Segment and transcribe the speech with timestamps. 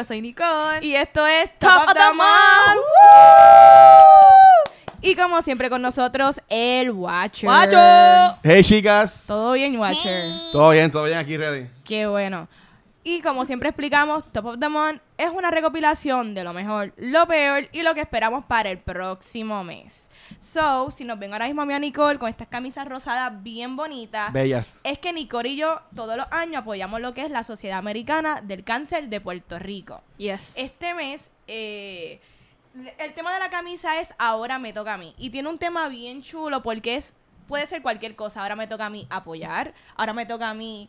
[0.00, 0.78] yo soy Nicole.
[0.80, 2.16] Y esto es Top of the Month.
[2.16, 2.84] Month.
[5.02, 7.48] Y como siempre con nosotros, el Watcher.
[7.48, 8.38] ¡Guacho!
[8.42, 9.24] Hey chicas.
[9.26, 10.24] Todo bien, Watcher.
[10.52, 11.68] Todo bien, todo bien aquí ready.
[11.84, 12.48] Qué bueno.
[13.10, 17.26] Y como siempre explicamos, Top of the Month es una recopilación de lo mejor, lo
[17.26, 20.08] peor y lo que esperamos para el próximo mes.
[20.38, 23.74] So, si nos ven ahora mismo a mí a Nicole con estas camisas rosadas bien
[23.74, 24.80] bonitas, Bellas.
[24.84, 28.42] es que Nicole y yo todos los años apoyamos lo que es la Sociedad Americana
[28.42, 30.04] del Cáncer de Puerto Rico.
[30.16, 30.56] Yes.
[30.56, 32.20] Este mes, eh,
[32.96, 35.16] el tema de la camisa es Ahora me toca a mí.
[35.18, 37.14] Y tiene un tema bien chulo porque es
[37.48, 38.42] puede ser cualquier cosa.
[38.42, 40.88] Ahora me toca a mí apoyar, ahora me toca a mí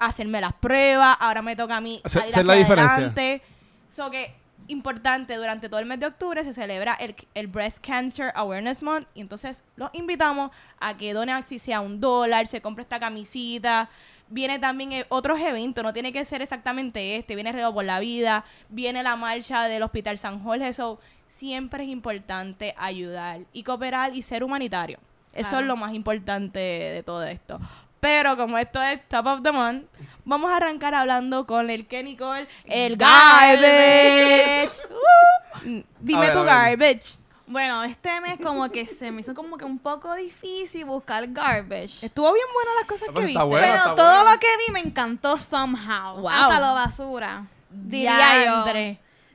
[0.00, 2.94] hacerme las pruebas, ahora me toca a mí Hacer- la diferencia.
[2.96, 3.42] adelante.
[3.88, 4.34] So que
[4.68, 9.08] importante, durante todo el mes de octubre se celebra el, el Breast Cancer Awareness Month
[9.14, 13.88] y entonces los invitamos a que donen así sea un dólar, se compre esta camisita.
[14.28, 17.98] Viene también eh, otros eventos, no tiene que ser exactamente este, viene Rego por la
[17.98, 24.14] Vida, viene la marcha del Hospital San Jorge, so siempre es importante ayudar y cooperar
[24.14, 25.00] y ser humanitario.
[25.32, 25.64] Eso Claro.
[25.64, 27.58] es lo más importante de todo esto.
[28.00, 29.84] Pero como esto es Top of the Month,
[30.24, 34.70] vamos a arrancar hablando con el que Nicole, el garbage.
[34.88, 37.18] Uh, Dime ver, tu garbage.
[37.46, 42.06] Bueno, este mes como que se me hizo como que un poco difícil buscar garbage.
[42.06, 43.42] Estuvo bien buena las cosas Ah, que viste.
[43.50, 46.20] Pero todo lo que vi me encantó somehow.
[46.20, 46.28] Wow.
[46.28, 47.46] Hasta lo basura.
[47.68, 48.64] Diría yo.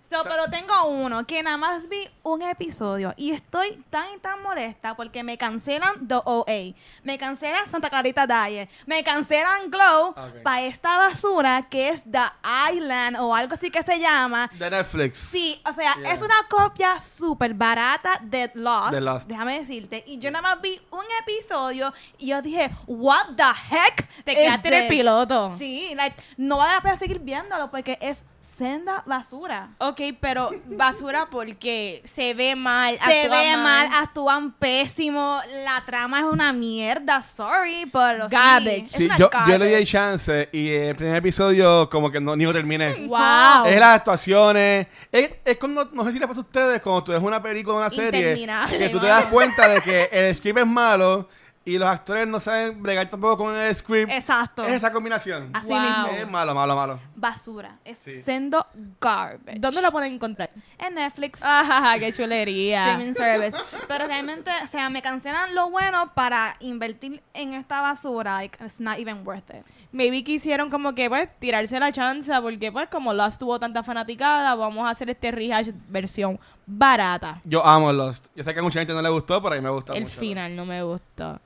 [0.07, 4.41] So, pero tengo uno que nada más vi un episodio y estoy tan y tan
[4.43, 10.43] molesta porque me cancelan The OA, me cancelan Santa Clarita Diet, me cancelan Glow Ok.
[10.43, 12.21] para esta basura que es The
[12.73, 14.49] Island o algo así que se llama.
[14.53, 15.17] De Netflix.
[15.17, 16.13] Sí, o sea, Yeah.
[16.13, 19.27] es una copia súper barata de Lost, De Lost.
[19.27, 20.03] Déjame decirte.
[20.05, 24.07] Y yo nada más vi un episodio y yo dije, ¿What the heck?
[24.23, 25.55] Te quedaste en el this?" piloto.
[25.57, 29.69] Sí, like, no vale la pena seguir viéndolo porque es senda basura.
[29.79, 32.97] Ok, pero basura porque se ve mal.
[32.97, 38.81] Se ve mal, actúan pésimo, la trama es una mierda, sorry, pero sí, Garbage.
[38.81, 42.35] es Sí, una yo, yo le di chance y el primer episodio como que no,
[42.35, 42.95] ni lo terminé.
[43.15, 43.65] Wow.
[43.65, 44.87] Es las actuaciones.
[45.11, 47.75] Es, es cuando, no sé si le pasa a ustedes, cuando tú ves una película
[47.75, 51.29] o una serie, que tú te das cuenta de que el script es malo
[51.67, 54.11] y los actores no saben bregar tampoco con el script.
[54.11, 54.63] Exacto.
[54.63, 55.49] Es esa combinación.
[55.53, 55.79] Así Wow.
[55.81, 56.07] mismo.
[56.17, 56.99] Es malo, malo, malo.
[57.15, 57.79] Basura.
[57.83, 58.21] Es Sí.
[58.21, 58.65] sendo
[59.01, 59.57] garbage.
[59.59, 60.51] ¿Dónde lo pueden encontrar?
[60.77, 61.39] En Netflix.
[61.43, 62.91] Ajá, qué chulería.
[62.91, 63.57] Streaming service.
[63.87, 68.35] Pero realmente, o sea, me cancelan lo bueno para invertir en esta basura.
[68.35, 69.65] Like, it's not even worth it.
[69.91, 74.53] Maybe quisieron como que pues tirarse la chance porque pues como Lost tuvo tanta fanaticada,
[74.53, 76.37] vamos a hacer este rehash versión
[76.67, 77.39] barata.
[77.45, 78.27] Yo amo Lost.
[78.35, 80.03] Yo sé que a mucha gente no le gustó, pero a mí me gusta El
[80.03, 80.19] mucho.
[80.19, 81.39] final no me gustó.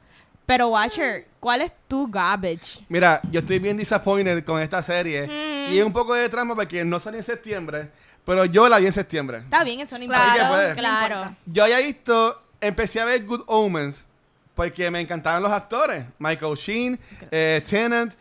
[0.50, 2.84] Pero Watcher, ¿cuál es tu garbage?
[2.90, 5.28] Mira, yo estoy bien disappointed con esta serie.
[5.28, 5.74] Mm.
[5.74, 7.92] Y es un poco de trampa porque no salió en septiembre.
[8.26, 9.38] Pero yo la vi en septiembre.
[9.44, 10.50] Está bien, eso no Claro, importa.
[10.50, 10.74] puede.
[10.74, 11.16] Claro.
[11.18, 11.38] importa.
[11.46, 14.08] Yo había visto, empecé a ver Good Omens
[14.56, 16.04] porque me encantaban los actores.
[16.18, 17.00] Michael Sheen,
[17.30, 18.16] eh, Tennant.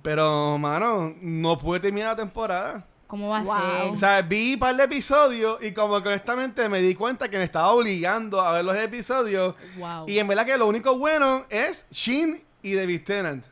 [0.00, 2.86] Pero, mano, no pude terminar la temporada.
[3.08, 3.52] ¿Cómo va Wow.
[3.52, 3.96] a O ser?
[3.96, 7.44] sea, vi un par de episodios y como que honestamente me di cuenta que me
[7.44, 9.54] estaba obligando a ver los episodios.
[9.78, 10.04] Wow.
[10.08, 13.44] Y en verdad que lo único bueno es Sheen y David Tennant.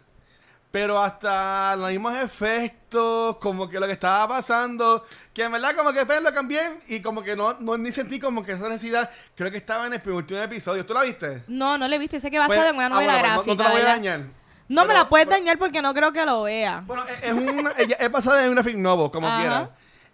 [0.70, 5.90] Pero hasta los mismos efectos, como que lo que estaba pasando, que en verdad como
[5.92, 9.08] que pues, lo cambié y como que no, no ni sentí como que esa necesidad,
[9.34, 10.84] creo que estaba en el penúltimo episodio.
[10.84, 11.44] ¿Tú la viste?
[11.48, 12.20] No, no le he visto.
[12.20, 13.46] Sé que basado Pues, en una ah, novela bueno, pues, gráfica.
[13.46, 14.20] no, no te la voy a dañar.
[14.68, 16.82] No me la puedes pero- dañar porque no creo que lo vea.
[16.86, 19.40] Bueno, es, es una, es basada en un graphic novel, como Ajá.
[19.40, 19.70] quiera.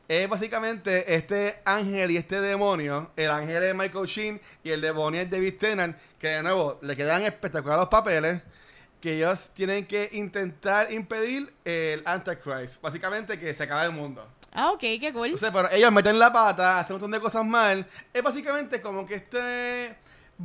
[0.08, 3.12] Es básicamente este ángel y este demonio.
[3.16, 5.96] El ángel es Michael Sheen y el demonio es David Tennant.
[6.18, 8.42] Que de nuevo le quedan espectaculares los papeles.
[9.00, 12.82] Que ellos tienen que intentar impedir el Antichrist.
[12.82, 14.26] Básicamente que se acabe el mundo.
[14.52, 15.26] Ah, ok, qué cool.
[15.28, 17.86] Entonces, pero ellos meten la pata, hacen un montón de cosas mal.
[18.12, 19.97] Es básicamente como que este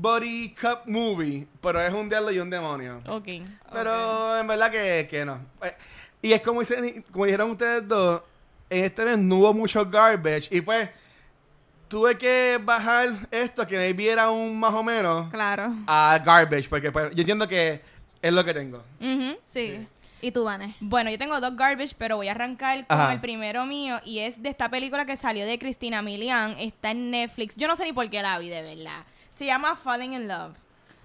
[0.02, 1.48] body cup movie.
[1.62, 3.02] Pero es un diablo y un demonio.
[3.08, 3.28] Ok.
[3.72, 5.40] Pero en verdad que, que no.
[5.64, 5.74] Eh,
[6.22, 8.22] Y es como, dicen, como dijeron ustedes dos,
[8.70, 10.48] en este mes no hubo mucho garbage.
[10.52, 10.90] Y pues
[11.88, 15.74] tuve que bajar esto que me viera un más o menos Claro.
[15.88, 16.68] a garbage.
[16.70, 17.82] Porque pues, yo entiendo que
[18.22, 18.84] es lo que tengo.
[19.00, 19.38] Ujú.
[19.46, 19.88] Sí.
[20.20, 20.76] ¿Y tú, Vane?
[20.80, 23.14] Bueno, yo tengo dos garbage, pero voy a arrancar con Ajá.
[23.14, 27.12] el primero mío y es de esta película que salió de Cristina Milian, está en
[27.12, 27.56] Netflix.
[27.56, 29.04] Yo no sé ni por qué la vi, de verdad.
[29.38, 30.56] Se llama Falling in Love.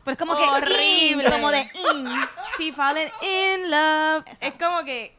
[0.05, 1.25] Pues como que horrible.
[1.25, 2.09] in, como de in.
[2.57, 4.25] Sí, Falling in Love.
[4.41, 5.15] Es como que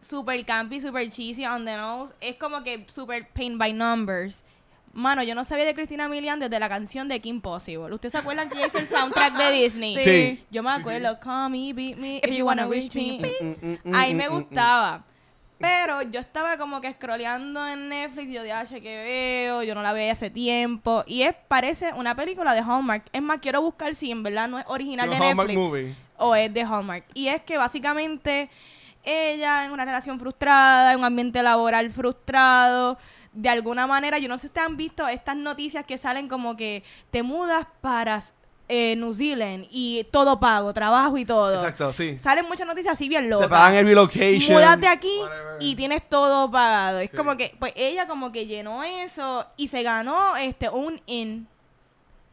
[0.00, 2.14] super campy, super cheesy on the nose.
[2.20, 4.44] Es como que super paint by numbers.
[4.94, 7.92] Mano, yo no sabía de Cristina Milian desde la canción de Kim Possible.
[7.92, 9.96] ¿Ustedes se acuerdan que ella hizo el soundtrack de Disney?
[9.96, 10.44] Sí.
[10.50, 13.20] Yo me acuerdo, call me, beat me, If you wanna reach me.
[13.92, 15.04] Ahí me gustaba.
[15.64, 19.62] Pero yo estaba como que scrolleando en Netflix y yo dije, "Ah, che, que veo,
[19.62, 21.04] yo no la veía hace tiempo.
[21.06, 23.04] Y es, parece una película de Hallmark.
[23.12, 25.94] Es más, quiero buscar si en verdad no es original de Hallmark Netflix movie.
[26.18, 27.04] o es de Hallmark.
[27.14, 28.50] Y es que básicamente
[29.04, 32.98] ella en una relación frustrada, en un ambiente laboral frustrado,
[33.32, 36.56] de alguna manera, yo no sé si ustedes han visto estas noticias que salen como
[36.56, 38.20] que te mudas para
[38.68, 41.54] eh, New Zealand y todo pago, trabajo y todo.
[41.54, 42.18] Exacto, sí.
[42.18, 43.48] Salen muchas noticias así bien Te locas.
[43.48, 44.54] pagan el relocation.
[44.54, 45.56] Múdate aquí whatever.
[45.60, 46.98] y tienes todo pagado.
[47.00, 47.16] Es Sí.
[47.16, 51.46] como que, pues ella como que llenó eso y se ganó este un in.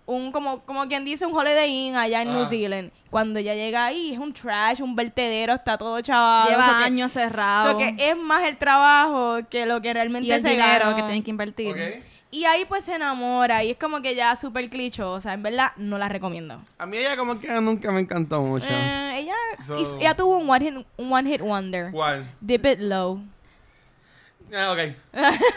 [0.07, 2.45] Un, como, como quien dice, un Holiday Inn allá en New.
[2.45, 2.91] Zealand.
[3.09, 6.49] Cuando ella llega ahí, es un trash, un vertedero, está todo chaval.
[6.49, 7.77] Lleva años cerrado.
[7.77, 10.95] que es más el trabajo que lo que realmente y el se dinero ganó.
[10.95, 11.71] que tienen que invertir.
[11.75, 12.03] Ok.
[12.33, 15.11] Y ahí pues se enamora y es como que ya súper clicho.
[15.11, 16.61] O sea, en verdad no la recomiendo.
[16.77, 18.67] A mí ella como que nunca me encantó mucho.
[18.69, 19.35] Eh, ella,
[19.65, 21.91] So- ella tuvo un one hit, un one hit wonder.
[21.91, 22.29] ¿Cuál?
[22.39, 23.21] Dip It Low.
[24.53, 24.95] Ah, ok.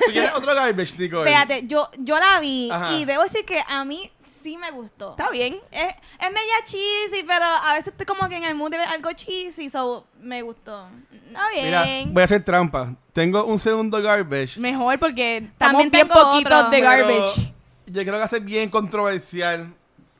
[0.06, 0.94] ¿Tú quieres otro garbage?
[0.96, 2.92] Fíjate, yo, yo la vi Ajá.
[2.94, 5.12] y debo decir que a mí sí me gustó.
[5.12, 5.56] Está bien.
[5.70, 8.88] Es, es media cheesy, pero a veces estoy como que en el mood de ver
[8.88, 10.88] algo cheesy, so me gustó.
[11.12, 11.64] Está bien.
[11.66, 12.94] Mira, voy a hacer trampa.
[13.14, 14.58] Tengo un segundo garbage.
[14.60, 16.70] Mejor porque estamos También bien tengo poquitos otro.
[16.70, 17.52] de pero garbage.
[17.86, 19.72] Yo creo que va a ser bien controversial.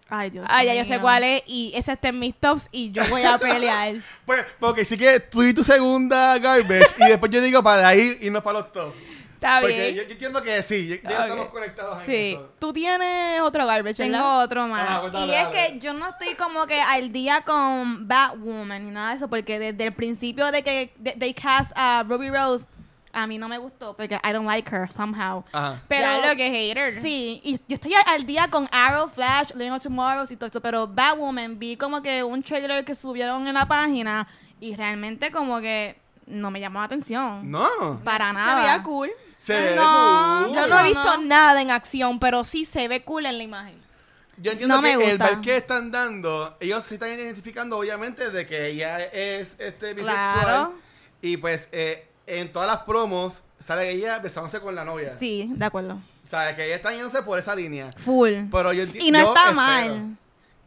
[0.08, 2.92] Ay, Dios Ah, ya yo sé cuál es y ese está en mis tops y
[2.92, 3.94] yo voy a pelear.
[4.26, 8.16] Pues, porque sí que tú y tu segunda garbage y después yo digo para ahí
[8.20, 8.94] y no para los top.
[9.34, 9.94] Está Porque bien.
[9.96, 12.30] yo, yo entiendo que sí, ya, estamos conectados en Sí.
[12.32, 12.50] eso.
[12.58, 14.42] Tú tienes otro garbage, Tengo ¿verdad?
[14.44, 15.00] otro más.
[15.00, 15.56] Pues dale, y es dale.
[15.72, 19.58] que yo no estoy como que al día con Batwoman ni nada de eso, porque
[19.58, 22.66] desde el principio de que they cast a Ruby Rose,
[23.14, 25.44] a mí no me gustó, porque I don't like her somehow.
[25.52, 25.80] Ajá.
[25.88, 26.92] Pero lo que hater.
[26.94, 30.60] Sí, y yo estoy al- día con Arrow, Flash, Legend of Tomorrow y todo eso,
[30.60, 34.26] pero Batwoman vi como que un trailer que subieron en la página
[34.60, 35.96] y realmente como que
[36.26, 37.50] no me llamó la atención.
[37.50, 38.00] No.
[38.02, 38.56] Para Se nada.
[38.60, 39.10] veía cool.
[39.38, 40.56] Se ve No, cool.
[40.56, 41.22] Yo no he visto no.
[41.24, 43.84] nada en acción, pero sí se ve cool en la imagen.
[44.38, 48.30] Yo entiendo No me que el vibe que están dando, ellos se están identificando obviamente
[48.30, 50.40] de que ella es este bisexual.
[50.44, 50.74] Claro.
[51.22, 55.10] Y pues eh, en todas las promos sale ella besándose con la novia.
[55.10, 55.94] Sí, de acuerdo.
[55.94, 57.90] O sea, que ella está yéndose por esa línea.
[57.98, 58.32] Full.
[58.50, 59.54] Pero yo Y no yo está espero.
[59.56, 60.16] mal,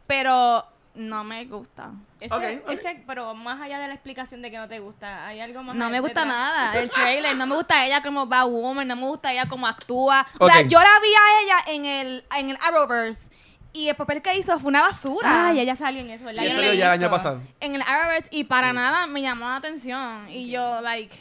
[0.06, 0.64] pero
[0.94, 1.90] no me gusta.
[2.20, 5.62] Ese, ese- pero más allá de la explicación de que no te gusta, hay algo
[5.62, 5.76] más.
[5.76, 6.26] No me gusta detrás?
[6.38, 6.80] nada.
[6.80, 10.26] El trailer, no me gusta ella como Batwoman, no me gusta ella como actúa.
[10.38, 13.30] O sea, yo la vi a ella en el, en el Arrowverse
[13.72, 15.48] y el papel que hizo fue una basura.
[15.48, 16.42] Ay, ella salió en eso, ¿verdad?
[16.42, 17.40] Sí, salió ya el año pasado.
[17.60, 20.28] En el Arrowverse y para nada me llamó la atención.
[20.30, 21.16] Y yo, like,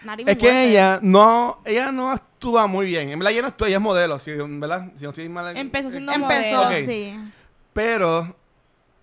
[0.00, 0.70] Es que worth it.
[0.70, 3.10] ella no, ella no actúa muy bien.
[3.10, 4.90] En verdad, ella no actúa, ella es modelo, si, ¿verdad?
[4.96, 5.56] Si no estoy mal.
[5.56, 6.74] Empezó siendo en- Empezó, Ok.
[6.86, 7.18] sí.
[7.72, 8.36] Pero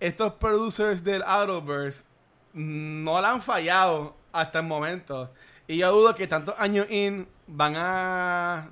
[0.00, 2.04] estos producers del Arrowverse
[2.52, 5.30] no la han fallado hasta el momento.
[5.66, 8.70] Y yo dudo que tantos años in van a,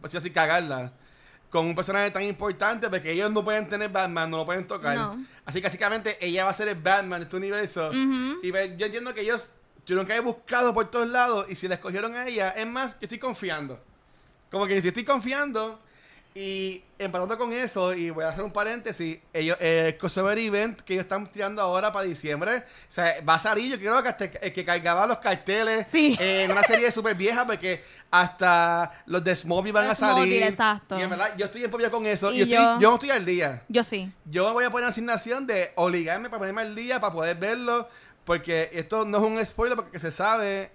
[0.00, 0.92] pues así, cagarla
[1.50, 4.96] con un personaje tan importante porque ellos no pueden tener Batman, no lo pueden tocar.
[4.96, 5.24] No.
[5.44, 7.88] Así que básicamente ella va a ser el Batman de este universo.
[7.88, 8.40] Ujú.
[8.42, 9.52] Y ve- yo entiendo que ellos
[9.86, 12.94] tuvieron que haber buscado por todos lados y si la escogieron a ella, es más,
[12.94, 13.80] yo estoy confiando.
[14.50, 15.80] Como que si estoy confiando
[16.34, 20.92] y empatando con eso, y voy a hacer un paréntesis, ellos, el crossover event que
[20.92, 22.62] ellos están tirando ahora para diciembre, o
[22.92, 26.14] sea, va a salir, yo creo que hasta el que cargaba los carteles Sí.
[26.20, 30.42] eh, en una serie súper vieja, porque hasta los de Smallville van Los a salir.
[30.42, 30.98] Exacto.
[30.98, 32.30] Y en verdad, yo estoy en popia con eso.
[32.32, 34.12] Y yo, yo- estoy- yo no estoy al día Yo sí.
[34.26, 37.88] yo me voy a poner asignación de obligarme para ponerme al día para poder verlo.
[38.26, 40.70] Porque esto no es un spoiler, porque se sabe,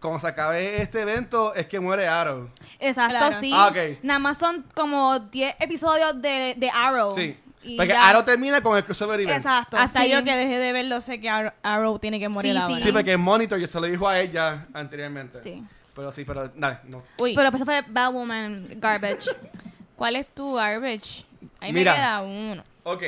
[0.00, 2.50] cuando se acabe este evento, es que muere Arrow.
[2.78, 3.36] Exacto, Claro.
[3.40, 3.50] sí.
[3.54, 4.02] Ah, ok.
[4.02, 7.12] Nada más son como 10 episodios de, de Arrow.
[7.14, 7.38] Sí.
[7.62, 9.38] Y Porque ya- Arrow termina con el crossover event.
[9.38, 9.78] Exacto.
[9.78, 10.10] Hasta sí.
[10.10, 12.74] yo que dejé de verlo sé que Ar- Arrow tiene que morir Sí, ahora.
[12.74, 12.82] sí.
[12.82, 15.40] Sí, porque Monitor yo se lo dijo a ella anteriormente.
[15.40, 15.64] Sí.
[15.94, 17.02] Pero sí, pero nada, no.
[17.18, 19.30] Uy, Pero pues eso fue Batwoman Garbage.
[19.96, 21.24] ¿cuál es tu garbage?
[21.60, 21.92] Ahí Mira.
[21.92, 22.64] me queda uno.
[22.82, 23.02] Ok.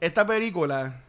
[0.00, 1.00] Esta película,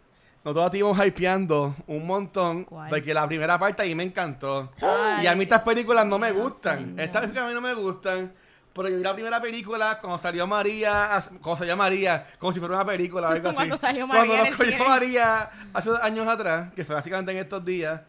[0.43, 2.63] nosotros la íbamos hypeando un montón.
[2.63, 2.89] ¿Cuál?
[2.89, 4.71] Porque la primera parte ahí me encantó.
[4.81, 6.99] Ay, y a mí estas películas no me gustan.
[6.99, 8.33] Estas películas a mí no me gustan.
[8.73, 12.75] Pero yo vi la primera película cuando salió María, cuando salió María, como si fuera
[12.75, 13.57] una película o algo así.
[13.57, 14.85] Cuando salió María Cuando nos cogió.
[14.85, 18.01] María hace años atrás, que fue básicamente en estos días,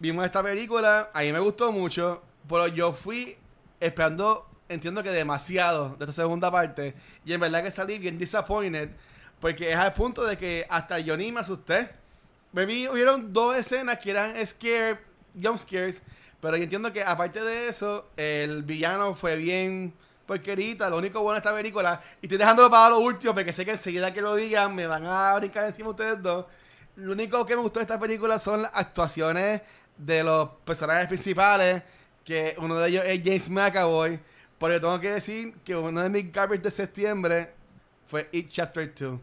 [0.00, 3.36] vimos esta película, a mí me gustó mucho, pero yo fui
[3.78, 8.90] esperando, entiendo que demasiado de esta segunda parte, y en verdad que salí bien disappointed,
[9.40, 11.90] porque es al punto de que hasta ni me asusté.
[12.52, 14.98] Me vi, hubieron dos escenas que eran scare,
[15.40, 16.00] jump scares,
[16.40, 19.92] pero yo entiendo que aparte de eso, el villano fue bien
[20.26, 23.64] porquerita, lo único bueno de esta película, y estoy dejándolo para lo último, porque sé
[23.64, 26.46] que enseguida que lo digan me van a brincar encima ustedes dos.
[26.96, 29.62] Lo único que me gustó de esta película son las actuaciones
[29.96, 31.82] de los personajes principales,
[32.24, 34.20] que uno de ellos es James McAvoy.
[34.58, 37.54] Pero tengo que decir que uno de mis garbage de septiembre
[38.08, 39.20] fue It Chapter 2.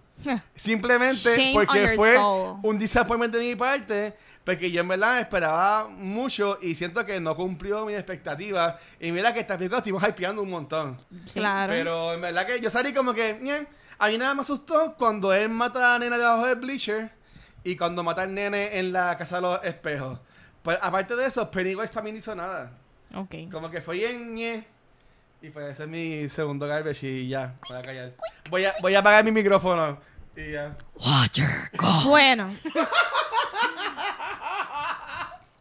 [0.55, 2.59] Simplemente Shame on porque fue soul.
[2.63, 4.15] un disappointment de mi parte,
[4.45, 8.75] porque yo en verdad esperaba mucho y siento que no cumplió mis expectativas.
[8.99, 10.95] Y mira que esta película estuvimos hypeando un montón.
[11.33, 11.73] Claro.
[11.73, 13.67] Pero en verdad que yo salí como que, "Ñe".
[13.97, 17.11] a mí nada me asustó cuando él mata a la nena debajo del bleacher
[17.63, 20.19] y cuando mata al nene en la casa de los espejos.
[20.61, 22.71] Pues aparte de eso, Pennywise también no hizo nada.
[23.15, 23.35] Ok.
[23.51, 24.65] Como que fue ñe.
[25.45, 28.13] Y pues ese es mi segundo garbage y ya, voy a callar.
[28.49, 29.99] Voy a, voy a apagar mi micrófono
[30.35, 30.75] y ya.
[32.05, 32.49] Bueno.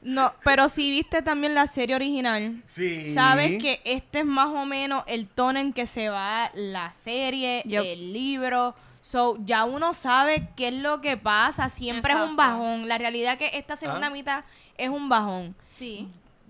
[0.00, 3.12] No, pero si viste también la serie original, Sí.
[3.14, 7.62] sabes que este es más o menos el tono en que se va la serie,
[7.66, 7.84] Yep.
[7.84, 8.74] el libro.
[9.00, 11.68] So, ya uno sabe qué es lo que pasa.
[11.68, 12.88] Siempre es un bajón.
[12.88, 14.10] La realidad es que esta segunda Ah.
[14.10, 14.44] mitad
[14.78, 15.54] es un bajón.
[15.78, 16.08] Sí.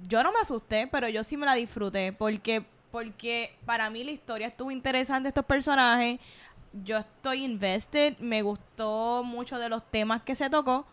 [0.08, 2.12] Yo no me asusté, pero yo sí me la disfruté.
[2.12, 2.64] Porque,
[2.94, 6.20] porque para mí la historia estuvo interesante, estos personajes.
[6.84, 8.16] Yo estoy invested.
[8.18, 10.86] Me gustó mucho de los temas que se tocó.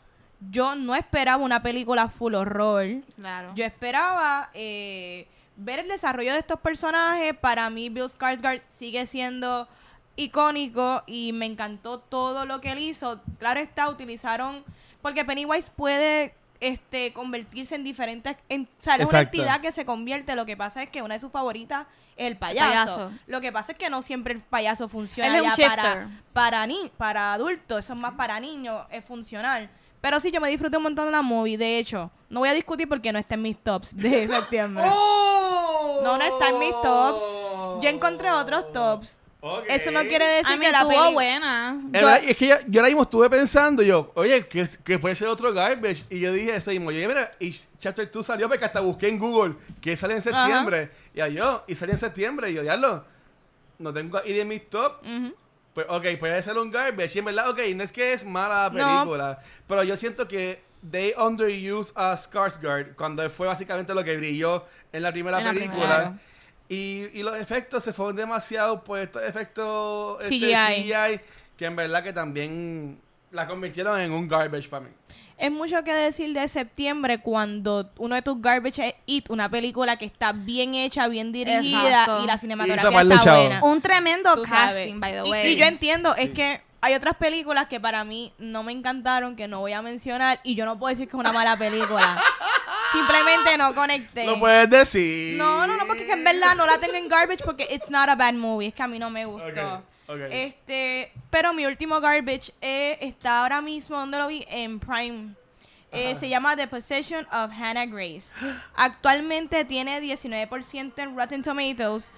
[0.49, 2.87] Yo no esperaba una película full horror.
[3.15, 3.53] Claro.
[3.53, 7.35] Yo esperaba eh, ver el desarrollo de estos personajes.
[7.35, 9.67] Para mí, Bill Skarsgård sigue siendo
[10.15, 13.21] icónico y me encantó todo lo que él hizo.
[13.37, 14.63] Claro está, utilizaron...
[15.03, 18.37] Porque Pennywise puede este, convertirse en diferentes...
[18.47, 20.35] En, o sea, él es una entidad que se convierte.
[20.35, 22.69] Lo que pasa es que una de sus favoritas es el payaso.
[22.69, 23.11] payaso.
[23.27, 26.09] Lo que pasa es que no siempre el payaso funciona Él es un ya para,
[26.31, 27.79] para, ni para adultos.
[27.79, 28.85] Eso es más para niños.
[28.91, 29.69] Es funcional.
[30.01, 31.57] Pero sí, yo me disfruté un montón de la movie.
[31.57, 34.83] De hecho, no voy a discutir porque no está en mis tops de septiembre.
[34.87, 36.01] ¡Oh!
[36.03, 37.21] No, no está en mis tops.
[37.83, 39.20] Yo encontré otros tops.
[39.67, 41.13] Eso no quiere decir A mí que la estuvo peli...
[41.13, 41.69] buena.
[41.69, 44.99] En Yo- verdad, es que yo, yo ahora mismo estuve pensando, yo, oye, que, que
[44.99, 46.03] puede ser otro garbage.
[46.11, 46.91] Y yo dije eso mismo.
[46.91, 50.21] Yo dije, mira, y Chapter 2 salió porque hasta busqué en Google que sale en
[50.21, 50.91] septiembre.
[51.15, 52.51] Y ahí yo, y salió en septiembre.
[52.51, 53.03] Y yo, diablo,
[53.79, 55.01] no tengo ahí de mis top.
[55.03, 55.33] Ujú.
[55.73, 57.15] Pues, ok, puede ser un garbage.
[57.15, 58.73] Y en verdad, ok, no es que es mala No.
[59.03, 59.39] película.
[59.67, 65.01] Pero yo siento que they underuse a Skarsgård cuando fue básicamente lo que brilló en
[65.01, 65.79] la primera En la película.
[65.79, 66.19] primera.
[66.73, 70.83] Y, y los efectos se fueron demasiado, pues, estos efectos este, CGI.
[70.83, 71.21] CGI,
[71.57, 72.97] que en verdad que también
[73.31, 74.91] la convirtieron en un garbage para mí.
[75.37, 79.97] Es mucho que decir de septiembre cuando uno de tus garbage es It, una película
[79.97, 82.23] que está bien hecha, bien dirigida Exacto.
[82.23, 83.63] y la Y cinematografía de está buena.
[83.63, 84.75] Un tremendo Tú sabes.
[84.77, 85.43] casting, by the Y way.
[85.47, 86.33] sí, yo entiendo, es Sí.
[86.33, 90.39] que hay otras películas que para mí no me encantaron, que no voy a mencionar,
[90.43, 92.15] y yo no puedo decir que es una mala película.
[92.91, 94.25] Simplemente no conecté.
[94.25, 95.37] Lo puedes decir.
[95.37, 97.89] No, no, no, porque es que en verdad no la tengo en garbage porque it's
[97.89, 99.83] not a bad movie, es que a mí no me gustó.
[100.29, 104.45] Este, pero mi último garbage eh, está ahora mismo, donde lo vi?
[104.49, 105.35] En Prime.
[105.93, 108.31] Eh, se llama The Possession of Hannah Grace.
[108.75, 112.11] Actualmente tiene 19% en Rotten Tomatoes.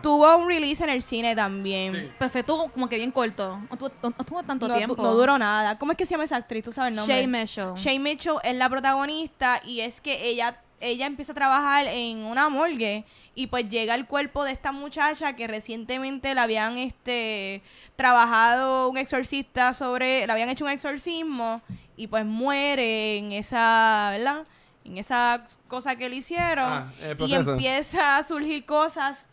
[0.00, 1.94] Tuvo un release en el cine también.
[1.94, 2.10] Sí.
[2.18, 3.58] Perfecto, como que bien corto.
[3.70, 4.96] No tuvo, no- no tuvo tanto No, tiempo.
[5.02, 5.78] no duró nada.
[5.78, 6.64] ¿Cómo es que se llama esa actriz?
[6.64, 7.14] ¿Tú sabes el nombre?
[7.16, 7.74] Shay Mitchell.
[7.74, 12.48] Shay Mitchell es la protagonista y es que ella, ella empieza a trabajar en una
[12.48, 17.62] morgue y pues llega el cuerpo de esta muchacha que recientemente le habían este
[17.96, 21.62] trabajado un exorcista sobre, le habían hecho un exorcismo
[21.96, 24.44] y pues muere en esa, ¿verdad?
[24.84, 26.92] En esa cosa que le hicieron Ah,
[27.26, 29.24] y empieza a surgir cosas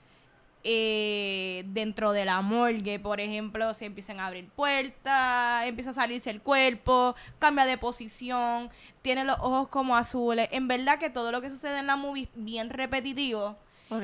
[0.64, 6.30] eh, dentro de la morgue, por ejemplo, se empiezan a abrir puertas, empieza a salirse
[6.30, 8.70] el cuerpo, cambia de posición,
[9.02, 10.50] tiene los ojos como azules.
[10.52, 13.58] En verdad que todo lo que sucede en la movie es bien repetitivo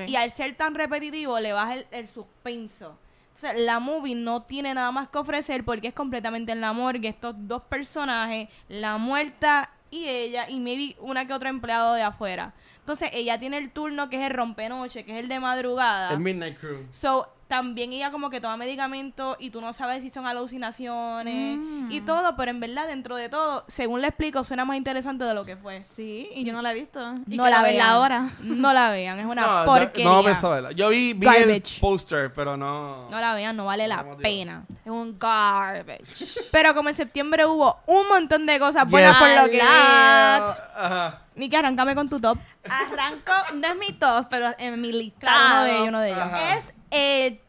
[0.07, 2.97] y al ser tan repetitivo le baja el, el suspenso.
[3.35, 7.09] Entonces, la movie no tiene nada más que ofrecer porque es completamente en la morgue.
[7.09, 12.53] Estos dos personajes, la muerta y ella, y maybe una que otro empleado de afuera.
[12.85, 16.11] Entonces, ella tiene el turno que es el rompenoche, que es el de madrugada.
[16.11, 16.85] El Midnight Crew.
[16.91, 21.91] So, también ella como que toma medicamentos y tú no sabes si son alucinaciones Mm.
[21.91, 25.33] y todo, pero en verdad, dentro de todo, según le explico, suena más interesante de
[25.33, 25.83] lo que fue.
[25.83, 27.13] Sí, y yo no la he visto.
[27.27, 27.85] Y no la vean.
[27.87, 28.29] ahora.
[28.41, 30.05] No la vean, es una no, porquería.
[30.09, 30.71] No, no pensaba verla.
[30.71, 33.09] Yo vi, vi el poster, pero no.
[33.09, 34.65] No la vean, no vale la No, pena.
[34.83, 36.39] Es un garbage.
[36.51, 39.27] Pero como en septiembre hubo un montón de cosas buenas Yes.
[39.27, 39.61] por lo que.
[39.61, 41.21] Ajá.
[41.35, 42.37] Miki, arráncame con tu top.
[42.63, 45.19] Arranco, no es mi top, pero en mi listado.
[45.35, 46.21] Claro, uno de ellos, uno de ellos.
[46.21, 46.57] Ajá.
[46.57, 47.39] Es el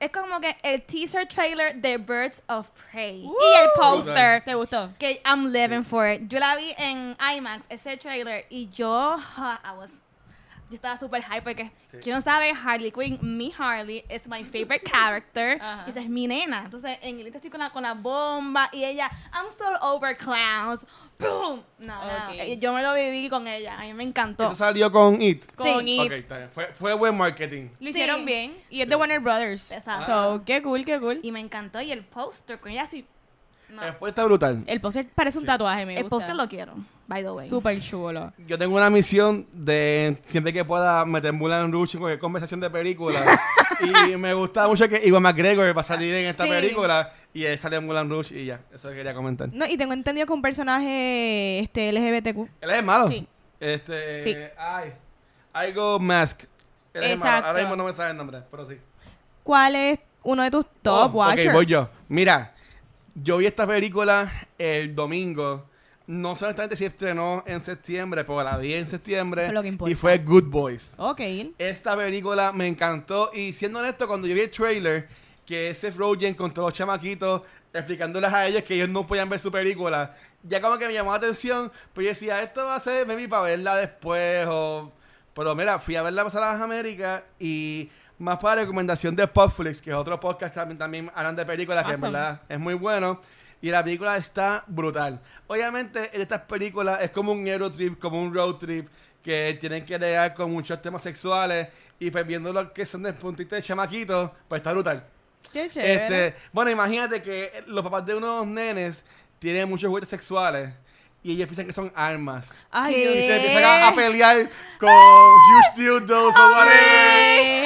[0.00, 3.24] es como que el teaser trailer de Birds of Prey.
[3.24, 3.32] Uh.
[3.32, 4.44] y el poster.
[4.44, 4.90] ¿Te gustó?
[4.98, 6.28] Que I'm living for it.
[6.28, 10.02] Yo la vi en IMAX, ese trailer, y yo, I was,
[10.70, 11.98] yo estaba súper hype porque, Sí.
[12.02, 12.52] ¿quién no sabe?
[12.52, 15.58] Harley Quinn, mi Harley, es my favorite character.
[15.62, 15.84] Ajá.
[15.86, 16.62] Y esa es mi nena.
[16.64, 20.86] Entonces, en el estoy con la, con la bomba y ella, I'm so over clowns.
[21.18, 21.62] ¡Boom!
[21.78, 22.12] No, no.
[22.24, 22.30] Ok.
[22.38, 23.78] eh, Yo me lo viví con ella.
[23.78, 24.42] A mí me encantó.
[24.44, 25.44] Esto salió con It.
[25.54, 26.00] Con Sí.
[26.00, 26.06] It.
[26.06, 26.50] Ok, está bien.
[26.50, 27.68] Fue, fue buen marketing.
[27.78, 28.24] Lo hicieron Sí.
[28.24, 28.56] bien.
[28.68, 29.70] Y es de Warner Brothers.
[29.70, 30.06] Exacto.
[30.06, 31.20] So, qué cool, qué cool.
[31.22, 31.80] Y me encantó.
[31.80, 33.06] Y el póster con ella así.
[33.68, 33.82] No.
[33.82, 34.62] Después está brutal.
[34.66, 35.46] El póster parece un Sí.
[35.48, 36.10] tatuaje, me El gusta.
[36.16, 36.74] póster lo quiero,
[37.08, 37.48] by the way.
[37.48, 38.32] Súper chulo.
[38.46, 42.70] Yo tengo una misión de siempre que pueda meter Mulan Rouge en cualquier conversación de
[42.70, 43.20] película.
[44.12, 46.50] y me gusta mucho que Iwan McGregor va a salir en esta Sí.
[46.50, 47.12] película.
[47.32, 48.60] Y él sale en Mulan Rouge y ya.
[48.72, 49.48] Eso quería comentar.
[49.52, 52.48] No, y tengo entendido que un personaje este LGBTQ.
[52.60, 53.08] Él es el malo.
[53.08, 53.26] Sí.
[53.58, 54.22] Este.
[54.22, 54.36] Sí.
[54.56, 54.92] Ay.
[55.68, 56.42] I go Mask.
[56.92, 57.28] Él es el malo.
[57.30, 57.48] Exacto.
[57.48, 58.78] Ahora mismo no me sabe el nombre, pero sí.
[59.42, 61.48] ¿Cuál es uno de tus top Oh, watchers?
[61.48, 61.88] Ok, voy yo.
[62.08, 62.53] Mira,
[63.14, 65.66] yo vi esta película el domingo.
[66.06, 69.42] No sé exactamente si estrenó en septiembre, pero la vi en septiembre.
[69.42, 69.90] Eso es lo que importa.
[69.90, 70.94] Y fue Good Boys.
[70.98, 71.20] Ok.
[71.56, 73.30] Esta película me encantó.
[73.32, 75.08] Y siendo honesto, cuando yo vi el trailer,
[75.46, 77.42] que ese Rogen con todos los chamaquitos
[77.72, 81.10] explicándoles a ellos que ellos no podían ver su película, ya como que me llamó
[81.10, 81.72] la atención.
[81.92, 84.46] Pues yo decía, esto va a ser maybe para verla después.
[84.48, 84.92] O...
[85.34, 89.82] Pero mira, fui a verla pasar a las Américas y más para recomendación de Popflix,
[89.82, 92.74] que es otro podcast que también, también hablan de películas, que en verdad es muy
[92.74, 93.20] bueno.
[93.60, 95.20] Y la película está brutal.
[95.46, 98.88] Obviamente, en estas películas es como un Eurotrip, como un road trip,
[99.22, 101.68] que tienen que lidiar con muchos temas sexuales.
[101.98, 105.02] Y pues viendo lo que son de puntito de chamaquitos, pues está brutal.
[105.50, 105.94] Qué chévere.
[105.94, 109.02] Este, bueno, imagínate que los papás de unos nenes
[109.38, 110.70] tienen muchos juguetes sexuales.
[111.24, 112.58] Y ellos piensan que son armas.
[112.90, 117.64] Y se empiezan a, a pelear con huge dildos o whatever.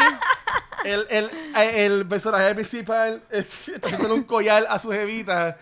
[0.84, 5.58] El, el, el personaje principal está haciendo un collar a su jevita,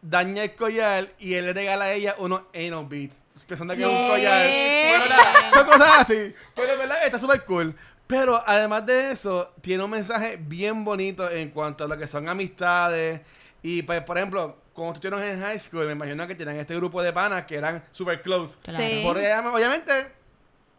[0.00, 3.88] daña el collar y él le regala a ella unos anal beats, pensando que es
[3.88, 4.48] un collar.
[4.48, 6.34] Bueno, nada, son cosas así.
[6.54, 7.74] Pero en verdad está súper cool.
[8.06, 12.28] Pero además de eso, tiene un mensaje bien bonito en cuanto a lo que son
[12.28, 13.20] amistades.
[13.60, 17.02] Y pues, por ejemplo, cuando estuvieron en high school, me imagino que tenían este grupo
[17.02, 18.56] de panas que eran super close.
[18.62, 18.78] Claro.
[18.78, 19.00] Sí.
[19.02, 19.92] Por obviamente,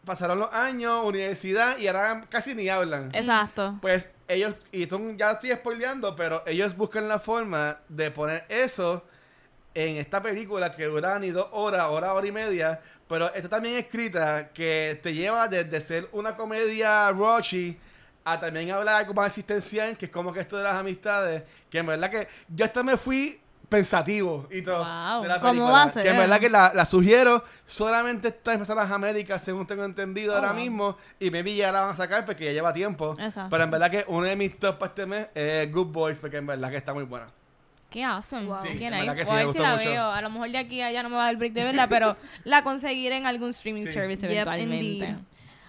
[0.05, 3.11] pasaron los años, universidad, y ahora casi ni hablan.
[3.13, 3.77] Exacto.
[3.81, 9.03] Pues ellos, y esto ya estoy spoileando, pero ellos buscan la forma de poner eso
[9.73, 13.77] en esta película que dura ni dos horas, hora, hora y media, pero está también
[13.77, 17.77] escrita que te lleva desde ser una comedia raunchy
[18.23, 21.79] a también hablar algo más existencial, que es como que esto de las amistades, que
[21.79, 23.40] en verdad que yo hasta me fui
[23.71, 25.21] pensativo y todo Wow.
[25.23, 25.71] de la ¿Cómo película.
[25.71, 26.03] va a ser?
[26.03, 30.33] Que en verdad que la, la sugiero, solamente está en las Américas, según tengo entendido
[30.33, 30.59] Oh, ahora wow.
[30.61, 33.15] mismo, y maybe ya la van a sacar porque ya lleva tiempo.
[33.17, 33.49] Exacto.
[33.49, 36.37] Pero en verdad que uno de mis top para este mes es Good Boys, porque
[36.37, 37.27] en verdad que está muy buena.
[37.89, 38.45] Qué awesome.
[38.45, 38.57] Wow.
[38.61, 39.15] Sí, Qué nice.
[39.15, 39.89] que sí, Voy a ver si la mucho.
[39.89, 40.11] veo.
[40.11, 41.63] A lo mejor de aquí a allá no me va a dar el break de
[41.63, 43.93] verla, pero la conseguiré en algún streaming Sí.
[43.93, 44.85] service Yep, eventualmente.
[44.85, 45.15] indeed.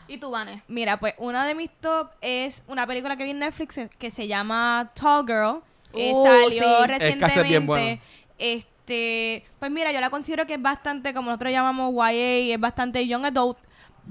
[0.08, 0.62] ¿Y tú, Vane?
[0.68, 4.10] Mira, pues una de mis top es una película que vi en Netflix eh, que
[4.10, 5.62] se llama Tall Girl.
[5.94, 6.50] Eh, Uh, salió
[6.82, 6.86] sí.
[6.88, 7.42] Recientemente.
[7.42, 8.00] bien bueno.
[8.38, 13.06] Este, pues mira, yo la considero que es bastante, como nosotros llamamos YA, es bastante
[13.06, 13.58] young adult,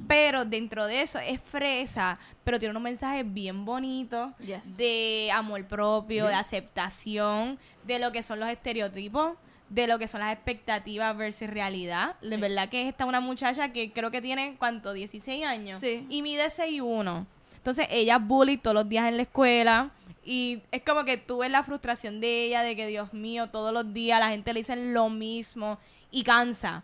[0.08, 4.78] pero dentro de eso es fresa, pero tiene unos mensajes bien bonitos Yes.
[4.78, 9.34] de amor propio, de aceptación, de lo que son los estereotipos,
[9.70, 12.16] de lo que son las expectativas versus realidad.
[12.22, 14.94] De verdad que esta es una muchacha que creo que tiene, ¿cuánto?
[14.94, 15.80] 16 años.
[15.82, 16.06] Sí.
[16.10, 17.26] Y mide 6'1".
[17.58, 19.92] Entonces ella bully todos los días en la escuela.
[20.24, 23.74] Y es como que tú ves la frustración de ella, de que Dios mío, todos
[23.74, 25.80] los días la gente le dice lo mismo
[26.12, 26.84] y cansa.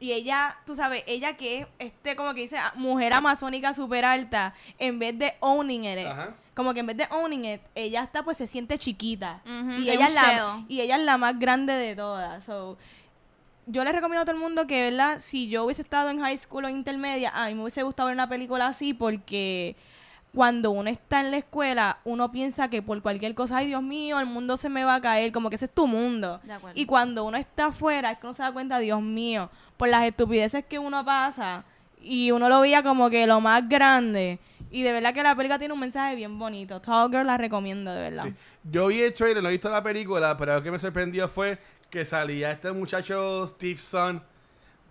[0.00, 4.04] Y ella, tú sabes, ella que es este, como que dice, ah, mujer amazónica súper
[4.04, 6.34] alta, en vez de owning it, Ajá.
[6.54, 9.40] como que en vez de owning it, ella está, pues se siente chiquita.
[9.46, 12.44] Y, ella es la, y ella es la más grande de todas.
[12.44, 12.76] So,
[13.66, 15.20] yo les recomiendo a todo el mundo que, ¿verdad?
[15.20, 18.14] Si yo hubiese estado en high school o intermedia, a mí me hubiese gustado ver
[18.14, 19.74] una película así porque
[20.34, 24.18] cuando uno está en la escuela, uno piensa que por cualquier cosa, ay Dios mío,
[24.18, 26.40] el mundo se me va a caer, como que ese es tu mundo.
[26.42, 26.78] De acuerdo.
[26.78, 30.04] Y cuando uno está afuera, es que uno se da cuenta, Dios mío, por las
[30.04, 31.64] estupideces que uno pasa,
[32.02, 34.38] y uno lo veía como que lo más grande.
[34.70, 36.80] Y de verdad que la película tiene un mensaje bien bonito.
[36.80, 38.24] Tall Girl la recomiendo, de verdad.
[38.24, 38.34] Sí.
[38.64, 41.58] Yo vi el trailer, no he visto la película, pero lo que me sorprendió fue
[41.88, 44.20] que salía este muchacho Steve Son,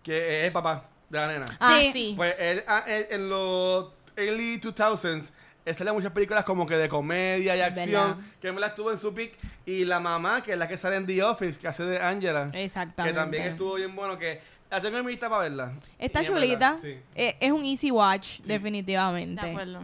[0.01, 1.45] que es el papá de la nena.
[1.59, 1.91] Ah, Sí.
[1.91, 2.13] sí.
[2.15, 5.29] Pues él, ah, él- en los early 2000s,
[5.65, 8.17] él salía en muchas películas como que de comedia y acción, ¿Verdad?
[8.41, 9.37] que me la estuvo en su pick.
[9.65, 12.49] Y la mamá, que es la que sale en The Office, que hace de Angela,
[12.53, 13.13] Exactamente.
[13.13, 15.73] que también estuvo bien bueno, que la tengo en mi lista para verla.
[15.97, 16.77] Está chulita.
[16.79, 16.97] sí.
[17.15, 18.43] Eh, es un easy watch, Sí.
[18.43, 19.41] definitivamente.
[19.45, 19.83] De acuerdo.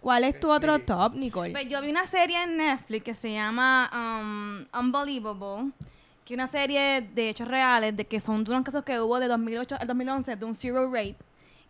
[0.00, 0.82] ¿Cuál es tu otro Sí.
[0.86, 1.50] top, Nicole?
[1.52, 5.72] Pues yo vi una serie en Netflix que se llama um, Unbelievable,
[6.24, 9.28] que es una serie de hechos reales, de que son unos casos que hubo de
[9.28, 11.16] 2008 al 2011 de un zero rape.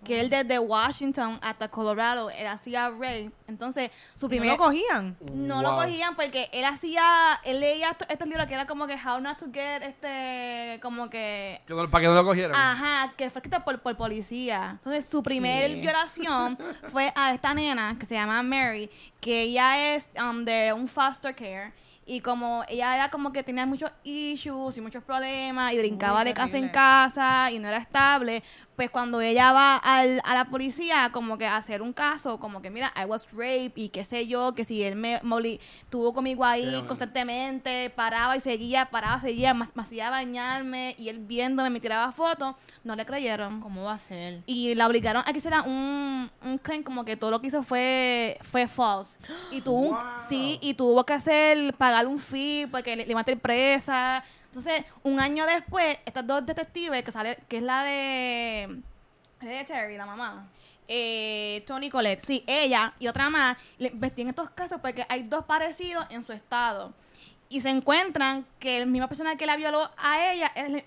[0.05, 3.31] Que él desde Washington hasta Colorado, él hacía rape.
[3.47, 4.49] Entonces, su ¿No primer...
[4.51, 5.17] lo cogían?
[5.35, 8.95] No lo cogían porque él hacía, él leía estos, estos libros que era como que
[8.95, 12.57] How Not to Get, este, como que, Que no- para que no lo cogieran.
[12.57, 14.71] ajá, que fue escrito por, por policía.
[14.79, 15.81] Entonces su primer ¿Qué?
[15.83, 16.57] violación
[16.93, 18.89] fue a esta nena que se llama Mary,
[19.21, 21.73] que ella es um, de un foster care.
[22.13, 26.25] Y como ella era como que tenía muchos issues y muchos problemas y brincaba Uy,
[26.25, 28.43] de casa en casa y no era estable,
[28.75, 32.63] pues cuando ella va al, a la policía como que a hacer un caso, como
[32.63, 36.13] que mira, I was raped y qué sé yo, que si él me moli- estuvo
[36.13, 41.71] conmigo ahí constantemente, paraba y seguía, paraba, seguía, más, me hacía bañarme y él viéndome,
[41.71, 43.61] me tiraba fotos, no le creyeron.
[43.61, 44.43] ¿Cómo va a ser?
[44.47, 47.63] Y la obligaron a que hiciera un, un claim como que todo lo que hizo
[47.63, 49.17] fue, fue false.
[49.53, 49.97] Y tuvo un-
[50.29, 54.23] sí, y tuvo que hacer, pagar un fee porque le, le a meter presa.
[54.47, 58.81] Entonces, un año después, estas dos detectives, que sale, que es la de,
[59.41, 60.49] de Terry, la mamá.
[60.89, 62.25] Eh, Tony Colette.
[62.25, 66.33] Sí, ella y otra más le investiguen estos casos porque hay dos parecidos en su
[66.33, 66.93] estado.
[67.53, 70.83] Y se encuentran que la misma persona que la violó a ella es la,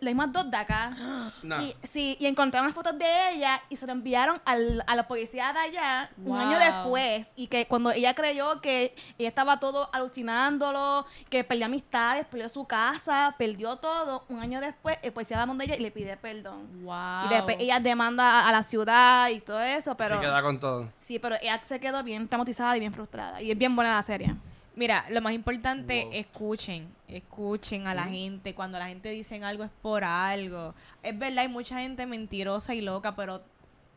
[0.00, 0.90] misma dos de acá.
[1.42, 1.60] No.
[1.62, 5.06] Y, sí, y encontraron las fotos de ella y se lo enviaron al- a la
[5.08, 7.32] policía de allá un año después.
[7.36, 12.66] Y que cuando ella creyó que ella estaba todo alucinándolo, que perdió amistades, perdió su
[12.66, 16.84] casa, perdió todo, un año después el policía va donde ella y le pide perdón.
[16.84, 17.26] Wow.
[17.26, 20.16] Y después ella demanda a, a la ciudad y todo eso, pero...
[20.16, 20.90] Se queda con todo.
[20.98, 23.40] Sí, pero ella se quedó bien traumatizada y bien frustrada.
[23.40, 24.34] Y es bien buena la serie.
[24.76, 26.12] Mira, lo más importante, Wow.
[26.14, 28.54] escuchen, escuchen a la gente.
[28.54, 30.74] Cuando la gente dice algo es por algo.
[31.02, 33.42] Es verdad, hay mucha gente mentirosa y loca, pero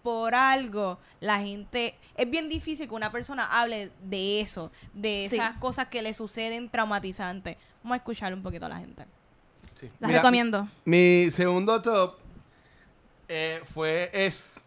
[0.03, 1.95] por algo la gente...
[2.15, 5.35] Es bien difícil que una persona hable de eso, de Sí.
[5.37, 7.57] esas cosas que le suceden traumatizantes.
[7.83, 9.05] Vamos a escuchar un poquito a la gente.
[9.73, 9.89] Sí.
[9.99, 10.67] La Mira, recomiendo.
[10.85, 12.17] Mi segundo top
[13.27, 14.63] eh, fue es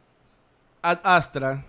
[0.83, 1.65] Ad Astra.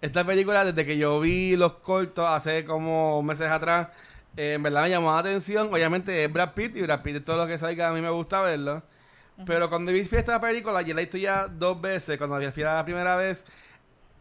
[0.00, 3.88] Esta película, desde que yo vi los cortos hace como meses atrás,
[4.36, 5.68] eh, en verdad me llamó la atención.
[5.72, 8.10] Obviamente es Brad Pitt y Brad Pitt es todo lo que salga, a mí me
[8.10, 8.82] gusta verlo.
[9.44, 12.16] Pero cuando vi esta película, yo la he visto ya dos veces.
[12.16, 13.44] Cuando vi la primera vez,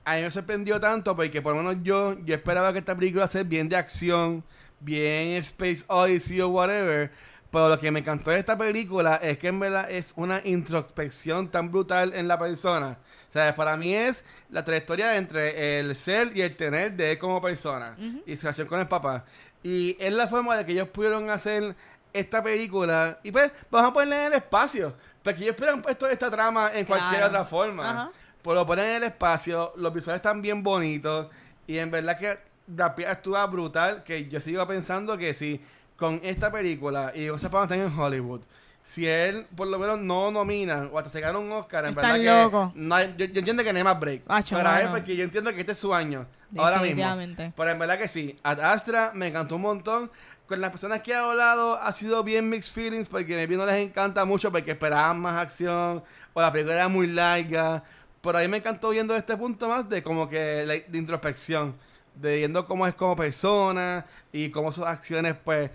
[0.03, 3.27] a mí me sorprendió tanto porque por lo menos yo, yo esperaba que esta película
[3.27, 4.43] sea bien de acción,
[4.79, 7.11] bien Space Odyssey o whatever.
[7.55, 11.47] Pero lo que me encantó de esta película es que en verdad es una introspección
[11.47, 12.97] tan brutal en la persona.
[13.29, 17.17] O sea, para mí es la trayectoria entre el ser y el tener de él
[17.17, 17.95] como persona.
[18.25, 19.23] Y su relación con el papá.
[19.63, 21.73] Y es la forma de que ellos pudieron hacer
[22.11, 23.19] esta película.
[23.23, 24.93] Y pues, vamos a ponerle en el espacio.
[25.23, 27.27] Porque ellos hubieran puesto esta trama en cualquier Claro.
[27.27, 27.89] otra forma.
[27.89, 28.11] Ajá.
[28.41, 31.27] Pues lo ponen en el espacio, los visuales están bien bonitos.
[31.67, 32.37] Y en verdad que
[32.67, 34.03] Brad Pitt actúa brutal.
[34.03, 35.61] Que yo sigo pensando que si
[35.95, 38.41] con esta película y cosas para están en Hollywood.
[38.83, 42.15] Si él por lo menos no nomina o hasta se gana un Oscar, en verdad
[42.15, 42.71] que locos.
[42.75, 44.21] no hay- yo, yo entiendo que no hay más break.
[44.27, 44.97] Acho, para él, mano.
[44.97, 46.27] porque yo entiendo que este es su año.
[46.55, 46.83] Ahora mismo.
[46.85, 47.53] Definitivamente.
[47.55, 48.37] Pero en verdad que sí.
[48.43, 50.11] Ad Astra me encantó un montón.
[50.47, 53.77] Con las personas que he hablado ha sido bien mixed feelings porque me no les
[53.83, 56.03] encanta mucho porque esperaban más acción
[56.33, 57.83] o la película era muy larga.
[58.21, 61.75] Pero a mí me encantó viendo este punto más de como que la, de introspección.
[62.15, 65.69] De viendo cómo es como persona y cómo sus acciones pues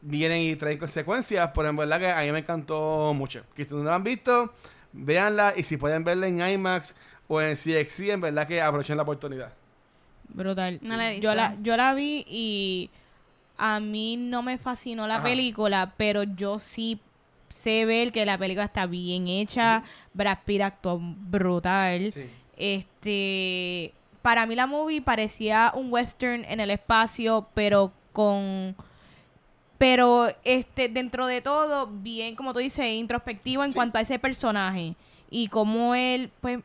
[0.00, 1.50] vienen y traen consecuencias.
[1.54, 3.44] Pero en verdad que a mí me encantó mucho.
[3.54, 4.52] Que si no la han visto,
[4.92, 6.94] véanla y si pueden verla en IMAX
[7.26, 9.52] o en CXC, en verdad que aprovechen la oportunidad.
[10.28, 10.78] Brutal.
[10.82, 12.90] No la he yo, la, yo la vi y
[13.58, 15.24] a mí no me fascinó la Ajá.
[15.24, 17.00] película, pero yo sí
[17.48, 19.82] sé ver que la película está bien hecha.
[20.12, 22.12] Brad Pitt actuó brutal.
[22.12, 22.24] Sí.
[22.56, 23.92] Este,
[24.24, 28.74] para mí la movie parecía un western en el espacio, pero con
[29.76, 33.74] pero este dentro de todo bien como tú dices introspectivo en Sí.
[33.74, 34.94] cuanto a ese personaje
[35.30, 36.60] y como él pues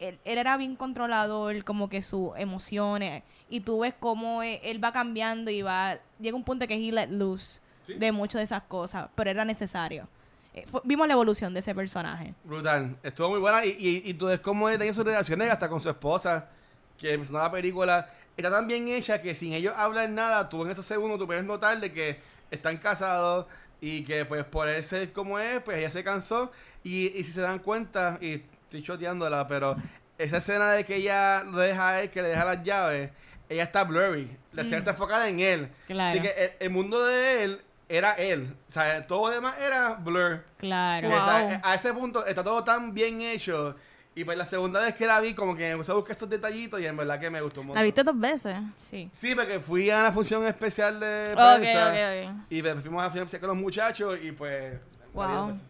[0.00, 4.82] él, él era bien controlador como que sus emociones y tú ves cómo él, él
[4.82, 7.94] va cambiando y va llega un punto que he let loose Sí.
[7.94, 10.08] de muchas de esas cosas pero era necesario
[10.54, 12.96] Eh, fue- vimos la evolución de ese personaje Brutal.
[13.02, 15.78] Estuvo muy buena y, y, y tú ves cómo él tenía sus relaciones hasta con
[15.80, 16.48] su esposa,
[16.98, 18.10] que empezó la película.
[18.36, 21.44] Está tan bien hecha que sin ellos hablar nada, tú en esos segundos tú puedes
[21.44, 22.18] notar de que
[22.50, 23.46] están casados
[23.80, 26.50] y que pues por él ser como es, pues ella se cansó.
[26.84, 29.76] Y, y si se dan cuenta, y estoy choteándola, pero
[30.18, 33.10] esa escena de que ella lo deja a él, que le deja las llaves,
[33.48, 34.36] ella está blurry.
[34.52, 35.68] La escena está enfocada en él.
[35.86, 36.10] Claro.
[36.10, 38.54] Así que el, el mundo de él era él.
[38.68, 40.44] O sea, todo lo demás era blur.
[40.58, 41.60] claro O sea, Wow.
[41.62, 43.76] a ese punto está todo tan bien hecho.
[44.16, 46.30] Y pues la segunda vez que la vi, como que me puse a buscar estos
[46.30, 47.76] detallitos y en verdad que me gustó montón.
[47.76, 48.56] ¿La viste dos veces?
[48.78, 51.90] sí Sí, porque fui a una función especial de prensa.
[51.90, 52.46] ok, ok.
[52.48, 54.80] Y pues fuimos a la función especial con los muchachos y pues...
[55.12, 55.60] Wow.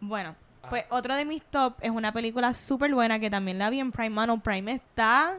[0.00, 0.34] Bueno,
[0.68, 3.92] Pues otro de mis top es una película súper buena que también la vi en
[3.92, 4.10] Prime.
[4.10, 5.38] Mano, Prime está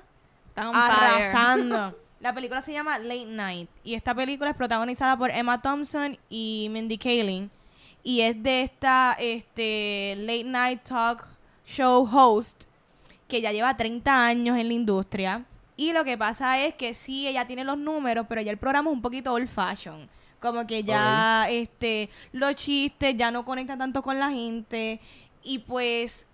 [0.56, 1.98] Está arrasando.
[2.22, 6.70] La película se llama Late Night y esta película es protagonizada por Emma Thompson y
[6.72, 7.52] Mindy Kaling
[8.04, 11.35] y es de esta este Late Night Talk
[11.66, 12.66] Show host
[13.28, 15.46] que ya lleva 30 años en la industria.
[15.78, 18.90] Y lo que pasa es que sí ella tiene los números, pero ya el programa
[18.90, 20.10] es un poquito old fashion.
[20.40, 25.00] Como que ya este los chistes ya no conectan tanto con la gente.
[25.44, 26.28] Y pues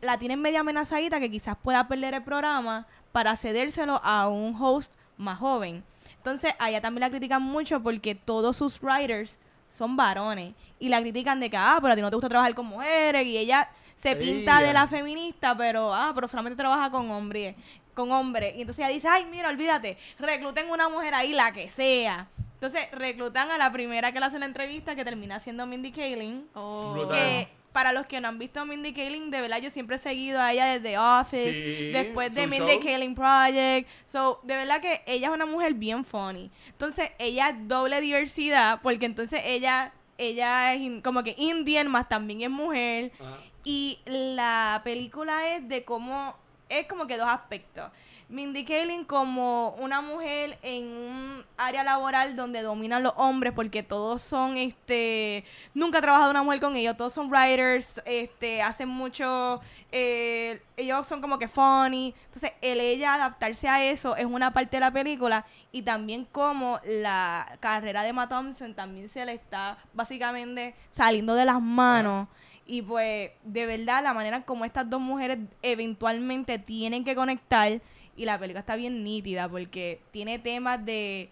[0.00, 4.94] la tienen media amenazadita que quizás pueda perder el programa para cedérselo a un host
[5.16, 5.84] más joven.
[6.16, 9.38] Entonces, a ella también la critican mucho porque todos sus writers
[9.70, 10.54] son varones.
[10.78, 13.24] Y la critican de que, ah, pero a ti no te gusta trabajar con mujeres
[13.26, 13.68] y ella
[14.02, 14.66] se pinta Ella.
[14.68, 17.54] de la feminista, pero, ah, pero solamente trabaja con hombres,
[17.94, 18.54] con hombres.
[18.56, 22.26] Y entonces ella dice, ay, mira, olvídate, recluten una mujer ahí, la que sea.
[22.54, 26.48] Entonces, reclutan a la primera que le hace la entrevista, que termina siendo Mindy Kaling.
[26.54, 27.08] Oh.
[27.10, 29.98] Que para los que no han visto a Mindy Kaling, de verdad yo siempre he
[30.00, 32.82] seguido a ella desde Office, Sí, después de Mindy show.
[32.82, 33.88] Kaling Project.
[34.04, 36.50] So, de verdad que ella es una mujer bien funny.
[36.68, 42.42] Entonces, ella es doble diversidad, porque entonces ella, ella es como que indian, más también
[42.42, 43.12] es mujer.
[43.20, 43.36] Ajá.
[43.64, 46.34] Y la película es de cómo,
[46.68, 47.90] es como que dos aspectos.
[48.32, 54.22] Mindy Kaling como una mujer en un área laboral donde dominan los hombres porque todos
[54.22, 55.44] son, este,
[55.74, 59.60] nunca ha trabajado una mujer con ellos, todos son writers, este, hacen mucho,
[59.92, 62.14] eh, ellos son como que funny.
[62.24, 66.80] Entonces, el ella adaptarse a eso es una parte de la película y también como
[66.86, 72.28] la carrera de Emma Thompson también se le está básicamente saliendo de las manos.
[72.66, 77.80] Y pues, de verdad, la manera como estas dos mujeres eventualmente tienen que conectar.
[78.16, 81.28] Y la película está bien nítida porque tiene temas de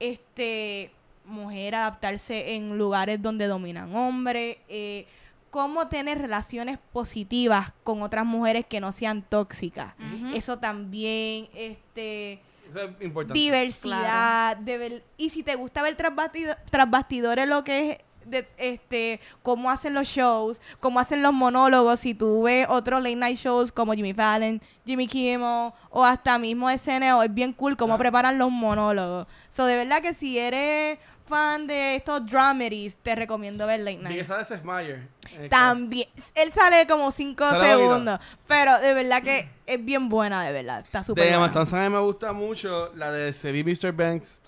[0.00, 0.90] este
[1.24, 5.06] mujer adaptarse en lugares donde dominan hombres, eh,
[5.50, 9.94] cómo tener relaciones positivas con otras mujeres que no sean tóxicas.
[10.34, 13.38] Eso también, este Eso es importante.
[13.38, 17.98] diversidad, de ver- y si te gusta ver tras, bastido- tras bastidores lo que es
[18.26, 23.16] de, este cómo hacen los shows, cómo hacen los monólogos, si tú ves otros late
[23.16, 27.94] night shows como Jimmy Fallon, Jimmy Kimmel o hasta mismo SNL, es bien cool cómo
[27.94, 27.98] Ah.
[27.98, 29.26] preparan los monólogos.
[29.50, 34.02] So de verdad que si eres fan de estos dramedies, te recomiendo ver Late Vi
[34.02, 34.26] que Night.
[34.26, 35.08] sale Seth Meyer.
[35.48, 37.78] También, él sale como cinco Sale poquito.
[37.90, 41.06] segundos, pero de verdad que es bien buena, de verdad, está cast.
[41.06, 41.54] súper De Emma buena.
[41.54, 43.92] Thompson a mí me gusta mucho la de Se vi Mr.
[43.92, 44.40] Banks.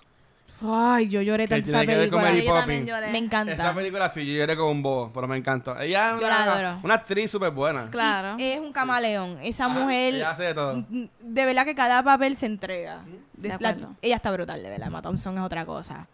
[0.62, 2.33] Ay, yo lloré tanto esa con película.
[2.33, 3.11] Yo también lloré.
[3.11, 3.53] Me encanta.
[3.53, 5.79] Esa película sí, yo lloré como un bobo, pero me encantó.
[5.79, 6.81] Ella es Yo la una, adoro.
[6.85, 7.90] una actriz súper buena.
[7.90, 8.37] Claro.
[8.38, 9.38] Es un camaleón.
[9.43, 10.85] Esa Ajá, mujer, Ella hace de todo.
[10.88, 13.01] de verdad que cada papel se entrega.
[13.05, 13.95] De- De la- acuerdo.
[14.01, 14.87] ella está brutal, de verdad.
[14.87, 16.07] Emma Thompson es otra cosa.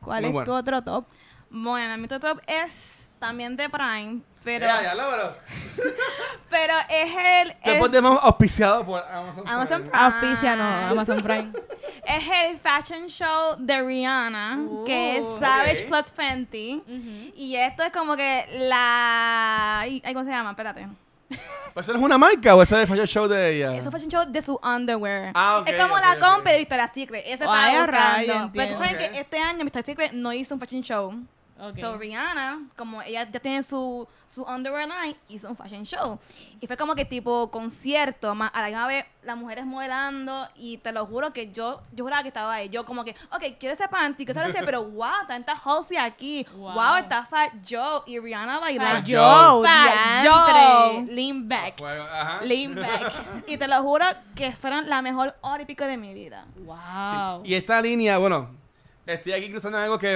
[0.00, 0.46] ¿Cuál Muy es bueno.
[0.46, 1.04] tu otro top?
[1.50, 5.36] Bueno, mi top es también de Prime, pero, Ya, ya, lo,
[6.48, 9.44] pero es el, Después el auspiciado por Amazon.
[9.46, 9.98] Amazon Prime.
[9.98, 11.52] Auspicia, no, Amazon Prime.
[12.04, 16.82] es el fashion show de Rihanna, que es Savage plus Fenty.
[17.36, 19.80] Y esto es como que la...
[19.80, 20.50] ay, ¿Cómo se llama?
[20.50, 20.88] Espérate.
[21.74, 23.76] ¿Pues ¿Eso no es una marca o eso es el fashion show de ella?
[23.76, 25.32] Es un fashion show de su underwear.
[25.34, 26.18] Ah, ok, es como la ok.
[26.18, 27.24] compa de Victoria's Secret.
[27.26, 28.50] Ese rayos, buscando.
[28.54, 31.14] Pero tú sabes que este año Victoria's Secret no hizo un fashion show.
[31.60, 31.76] Ok.
[31.76, 36.18] So Rihanna, como ella ya tiene su, su underwear line, hizo un fashion show.
[36.58, 40.48] Y fue como que tipo concierto, más a la misma vez las mujeres modelando.
[40.56, 42.70] Y te lo juro que yo, yo juraba que estaba ahí.
[42.70, 46.46] Yo como que, ok, quiero ese panty, quiero ese, pero wow, tanta Halsey aquí.
[46.54, 46.72] Wow.
[46.72, 46.96] Wow.
[46.96, 48.02] está Fat Joe.
[48.06, 49.06] Y Rihanna Fat bailando.
[49.06, 49.66] Joe.
[49.66, 51.04] Fat Joe.
[51.04, 51.14] Joe.
[51.14, 51.76] Lean back.
[51.76, 52.44] Fuego, ajá.
[52.44, 53.12] Lean back.
[53.46, 56.46] Y te lo juro que fueron la mejor hora y pico de mi vida.
[56.56, 57.42] Wow.
[57.44, 58.48] Y esta línea, bueno,
[59.06, 60.14] estoy aquí cruzando algo que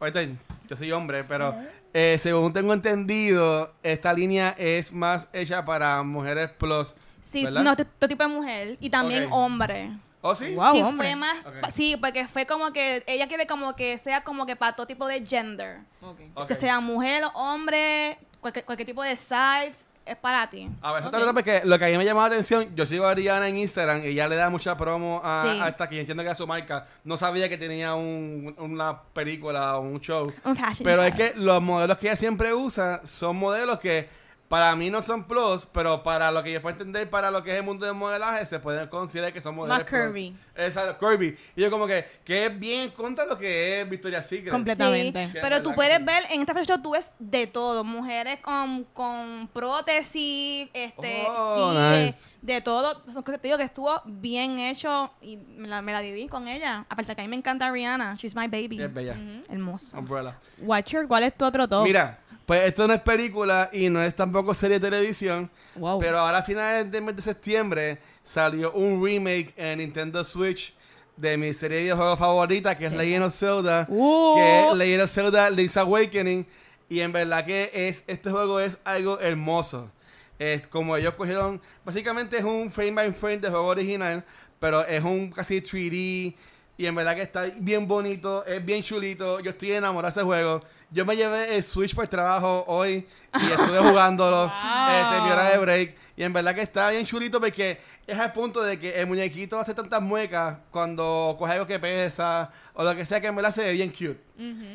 [0.00, 0.20] ahorita
[0.68, 1.54] yo soy hombre, pero
[1.92, 6.94] eh, según tengo entendido, esta línea es más hecha para mujeres plus.
[7.20, 7.62] Sí, ¿verdad?
[7.62, 8.76] no, todo tipo de mujer.
[8.80, 9.32] Y también Ok.
[9.32, 9.90] hombre.
[10.20, 10.54] ¿Oh, sí?
[10.54, 10.72] Wow.
[10.72, 11.08] sí, hombre.
[11.08, 11.46] fue más.
[11.46, 11.70] Ok.
[11.72, 15.06] Sí, porque fue como que ella quiere como que sea como que para todo tipo
[15.06, 15.80] de gender.
[16.00, 16.46] Ok.
[16.46, 19.74] Que sea mujer, hombre, cualquier, cualquier tipo de size,
[20.06, 20.68] es para ti.
[20.82, 21.14] A ver, eso Ok.
[21.14, 23.48] te lo porque lo que a mí me llamaba la atención, yo sigo a Ariana
[23.48, 25.60] en Instagram y ella le da mucha promo a, Sí.
[25.60, 26.86] a esta que yo entiendo que era su marca.
[27.04, 30.32] No sabía que tenía un- una película o un show.
[30.44, 31.04] Un fashion Pero show.
[31.06, 34.08] es que los modelos que ella siempre usa son modelos que
[34.52, 37.52] para mí no son plus, pero para lo que yo puedo entender, para lo que
[37.52, 40.36] es el mundo del modelaje, se pueden considerar que son modelos Más curvy.
[40.54, 41.34] Exacto, curvy.
[41.56, 44.48] Y yo como que, que es bien en contra lo que es Victoria's Secret.
[44.48, 45.30] Sí, Completamente.
[45.40, 47.82] Pero tú puedes que- ver, en esta show tú ves de todo.
[47.82, 52.24] Mujeres con, con prótesis, este, Oh, sí, nice.
[52.42, 52.92] de todo.
[53.06, 56.28] Son cosas que te digo que estuvo bien hecho y me la, me la viví
[56.28, 56.84] con ella.
[56.90, 58.16] Aparte que a mí me encanta Rihanna.
[58.16, 58.82] She's my baby.
[58.82, 59.16] Es bella.
[59.48, 59.98] Hermosa.
[59.98, 60.36] Umbrella.
[60.58, 61.84] Watcher, ¿cuál es tu otro top?
[61.84, 65.50] Mira, Pues esto no es película y no es tampoco serie de televisión.
[65.76, 65.98] Wow.
[66.00, 70.74] Pero ahora a finales del mes de septiembre salió un remake en Nintendo Switch
[71.16, 73.86] de mi serie de videojuegos favorita, que es Legend of Zelda.
[73.88, 74.34] Uh.
[74.36, 76.46] Que es Legend of Zelda Link's Awakening.
[76.88, 79.90] Y en verdad que es este juego es algo hermoso.
[80.38, 84.24] Es como ellos cogieron, básicamente es un frame by frame de juego original,
[84.58, 86.34] pero es un casi 3D
[86.76, 89.40] y en verdad que está bien bonito, es bien chulito.
[89.40, 90.62] Yo estoy enamorado de ese juego.
[90.92, 93.06] Yo me llevé el Switch por el trabajo hoy
[93.40, 94.44] y estuve jugándolo
[94.90, 95.96] este, en mi hora de break.
[96.18, 99.58] Y en verdad que está bien chulito porque es al punto de que el muñequito
[99.58, 103.50] hace tantas muecas cuando coge algo que pesa o lo que sea que en verdad
[103.52, 104.20] se ve bien cute.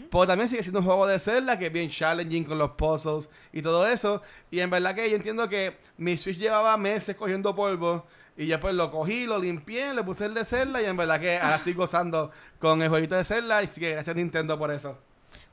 [0.10, 3.30] Pero también sigue siendo un juego de Zelda que es bien challenging con los puzzles
[3.54, 4.24] y todo eso.
[4.50, 8.08] Y en verdad que yo entiendo que mi Switch llevaba meses cogiendo polvo.
[8.36, 11.20] Y yo pues lo cogí, lo limpié, le puse el de Zelda y en verdad
[11.20, 13.62] que ahora estoy gozando con el jueguito de Zelda.
[13.62, 14.98] Y sí que gracias Nintendo por eso.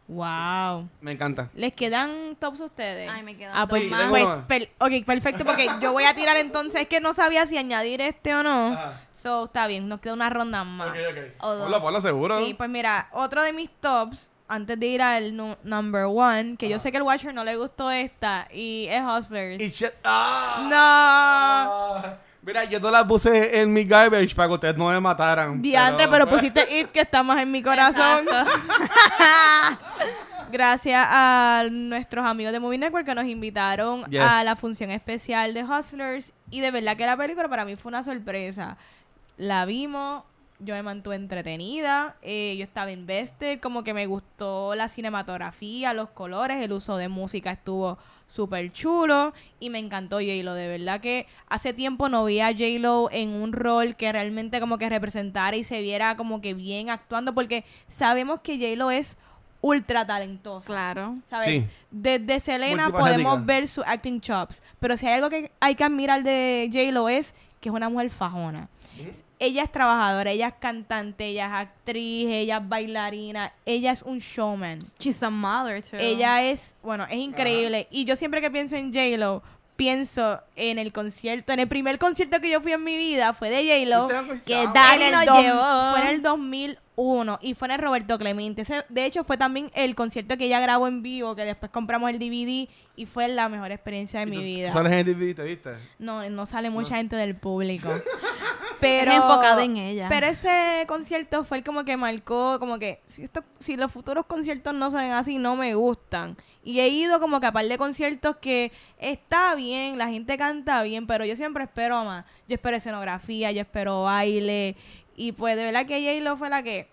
[0.07, 0.89] Wow.
[1.01, 1.49] Me encanta.
[1.55, 3.09] ¿Les quedan tops a ustedes?
[3.11, 4.47] Ay, me quedan Ah, pues, dos pues, más.
[4.47, 7.57] Tengo per- ok, perfecto, porque yo voy a tirar entonces, es que no sabía si
[7.57, 8.75] añadir este o no.
[8.75, 9.01] Ajá.
[9.13, 10.95] So, está bien, nos queda una ronda más.
[11.41, 11.63] O dos.
[11.63, 12.39] Ponlo, ponlo seguro.
[12.45, 16.69] Sí, pues mira, otro de mis tops, antes de ir al nu- number one, que
[16.69, 19.63] yo sé que el Watcher no le gustó esta, y es Hustlers.
[19.63, 20.67] Y ¡Ah!
[20.69, 20.77] No.
[22.11, 22.17] Ah.
[22.45, 25.63] Mira, yo no la puse en mi garbage para que ustedes no me mataran.
[25.63, 28.27] Diante, pero pusiste It que está más en mi corazón.
[30.53, 34.21] Gracias a nuestros amigos de Movie Network que nos invitaron Yes.
[34.21, 36.33] a la función especial de Hustlers.
[36.51, 38.77] Y de verdad que la película para mí fue una sorpresa.
[39.37, 40.23] La vimos,
[40.61, 46.11] yo me mantuve entretenida, eh, yo estaba invested, como que me gustó la cinematografía, los
[46.11, 50.55] colores, el uso de música estuvo súper chulo y me encantó J-Lo.
[50.55, 54.79] De verdad que hace tiempo no vi a J-Lo en un rol que realmente como
[54.79, 59.17] que representara y se viera como que bien actuando porque sabemos que J-Lo es
[59.61, 60.67] ultra talentosa.
[60.67, 61.17] Claro.
[61.31, 61.47] ¿sabes?
[61.47, 61.67] Sí.
[61.91, 66.23] Desde Selena podemos ver su acting chops, pero si hay algo que hay que admirar
[66.23, 68.69] de J-Lo es que es una mujer fajona.
[69.39, 74.19] Ella es trabajadora, ella es cantante, ella es actriz, ella es bailarina, ella es un
[74.19, 74.79] showman.
[74.99, 75.97] She's a mother, too.
[75.99, 77.87] Ella es, bueno, es increíble.
[77.91, 79.43] Y yo siempre que pienso en J-Lo,
[79.77, 83.51] pienso en el concierto, en el primer concierto que yo fui en mi vida fue
[83.51, 84.09] de J-Lo.
[84.45, 85.91] Que Dani En el nos dos- llevó.
[85.91, 88.63] Fue en el 2001 y fue en el Roberto Clemente.
[88.63, 92.09] Ese, de hecho, fue también el concierto que ella grabó en vivo, que después compramos
[92.11, 94.71] el DVD y fue la mejor experiencia de ¿Y mi tú- vida.
[94.71, 95.71] sales en el DVD, ¿te viste?
[95.99, 97.89] No, no sale mucha gente del público.
[98.81, 100.09] pero Es enfocado en ella.
[100.09, 104.27] Pero ese concierto fue el como que marcó, como que si esto, si los futuros
[104.27, 106.37] conciertos no se ven así, no me gustan.
[106.63, 110.83] Y he ido como que a par de conciertos que está bien, la gente canta
[110.83, 112.25] bien, pero yo siempre espero más.
[112.49, 114.77] Yo espero escenografía, yo espero baile.
[115.17, 116.89] Y pues de verdad que J-Lo fue la que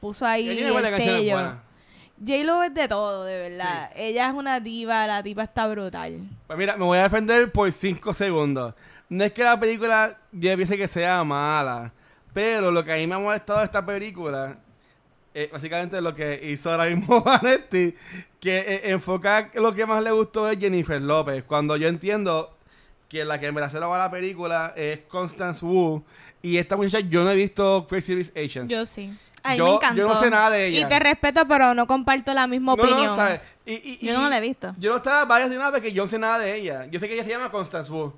[0.00, 0.58] puso ahí el
[0.96, 1.58] sello.
[2.18, 3.90] J-Lo es de todo, de verdad.
[3.94, 6.20] Ella es una diva, la tipa está brutal.
[6.46, 8.74] Pues mira, me voy a defender por 5 segundos.
[9.10, 11.92] No es que la película yo piense que sea mala,
[12.32, 14.56] pero lo que a mí me ha molestado de esta película
[15.34, 17.94] es básicamente lo que hizo ahora mismo Vanetti,
[18.40, 22.56] que eh, enfocar lo que más le gustó es Jennifer López, cuando yo entiendo
[23.08, 26.02] que la que se lo va la película es Constance Wu,
[26.40, 28.70] y esta muchacha yo no he visto Crazy Rich Asians.
[28.70, 29.12] Yo sí.
[29.42, 29.96] Ay, yo, me encantó.
[29.96, 30.86] yo no sé nada de ella.
[30.86, 33.16] Y te respeto, pero no comparto la misma No, no, opinión.
[33.16, 33.40] ¿sabes?
[33.66, 34.74] Y, y- Yo no la he visto.
[34.78, 36.86] Yo no estaba varias de nada porque yo no sé nada de ella.
[36.90, 38.12] Yo sé que ella se llama Constance Wu.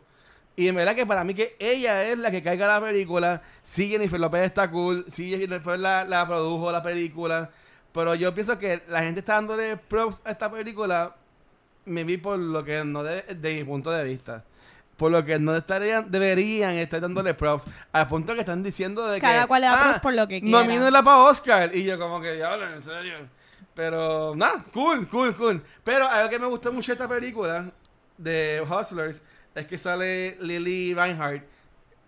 [0.54, 3.42] Y en verdad que para mí que ella es la que caiga la película.
[3.62, 5.04] Sí, Jennifer López está cool.
[5.08, 7.50] Sí, Jennifer la, la produjo la película.
[7.92, 11.16] Pero yo pienso que la gente está dándole props a esta película.
[11.84, 14.44] Me vi por lo que no de, de mi punto de vista.
[14.96, 17.64] Por lo que no estarían, deberían estar dándole props.
[17.92, 19.26] Al punto que están diciendo de que.
[19.26, 20.58] Cada cual le da "Ah, props por lo que quiera".
[20.60, 21.74] Nomínenla para Oscar.
[21.74, 23.14] Y yo, como que, diablo, en serio.
[23.74, 25.62] Pero, nada, cool, cool, cool.
[25.82, 27.70] Pero algo que me gustó mucho de esta película
[28.18, 29.22] de Hustlers
[29.54, 31.42] es que sale Lily Reinhardt,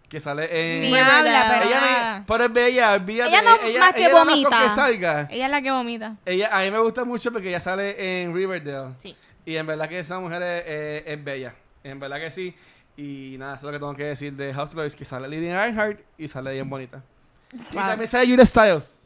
[0.08, 0.82] que sale en.
[0.82, 3.30] Ni habla, pero ella pero es bella, olvídate.
[3.30, 4.62] Ella no más que ella vomita.
[4.62, 5.28] que salga.
[5.30, 6.16] Ella es la que vomita.
[6.24, 8.94] Ella, a mí me gusta mucho porque ella sale en Riverdale.
[9.02, 9.16] Sí.
[9.46, 11.54] Y en verdad que esa mujer es, es- es bella.
[11.82, 12.54] En verdad que sí.
[12.96, 16.00] Y nada, eso es lo que tengo que decir de Hustlers, que sale Lily Reinhardt
[16.16, 17.02] y sale bien bonita.
[17.72, 18.98] Y también sale Julia Styles.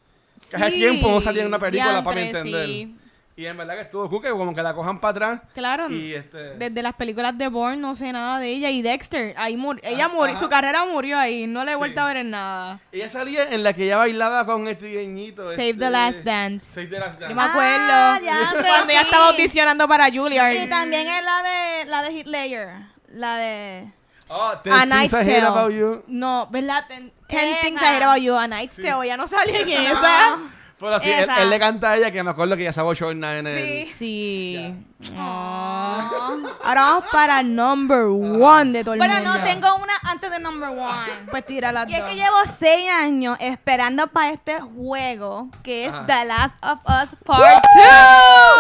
[0.51, 2.67] Que hace tiempo no salía en una película para mi entender.
[2.67, 2.97] sí.
[3.39, 5.41] Y en verdad que estuvo cool, que como que la cojan para atrás.
[5.55, 5.89] Claro.
[5.89, 6.57] Y este.
[6.57, 9.33] Desde las películas de Bourne no sé nada de ella y Dexter.
[9.37, 10.41] Ahí mur- ella Ah, murió, ajá.
[10.43, 11.47] su carrera murió ahí.
[11.47, 11.79] No la he Sí.
[11.79, 12.81] vuelto a ver en nada.
[12.91, 15.49] Ella salía en la que ella bailaba con este guiñito.
[15.53, 16.67] Save este- the Last Dance.
[16.67, 17.51] Save the Last Yo me Dance.
[17.51, 19.07] acuerdo Ah, ya, cuando ella sí.
[19.07, 20.55] estaba audicionando para Juilliard.
[20.55, 22.69] Y también es la de la de Hitler.
[23.13, 23.93] La de
[24.31, 25.43] Oh, Ten A Things Night's I Hate.
[25.47, 26.03] About You.
[26.09, 26.85] No, ¿verdad?
[26.89, 27.55] Ten, Ten.
[27.63, 28.35] Things I Hate About You.
[28.35, 28.83] A Night's Sí.
[28.83, 29.07] Tale.
[29.07, 30.37] Ya no salía en esa.
[30.81, 33.39] Pero sí, él, él le canta a ella que me acuerdo que ya estaba Jordan
[33.39, 33.59] en el...
[33.87, 33.93] Sí.
[33.99, 34.75] Sí.
[35.17, 36.47] Aw.
[36.65, 39.39] Ahora vamos para number one de todo el Bueno, mundo.
[39.39, 41.09] no, tengo una antes de number one.
[41.31, 45.93] Pues tira las Y es que llevo seis años esperando para este juego que es
[45.93, 46.07] Ajá.
[46.07, 47.83] The Last of Us Part Un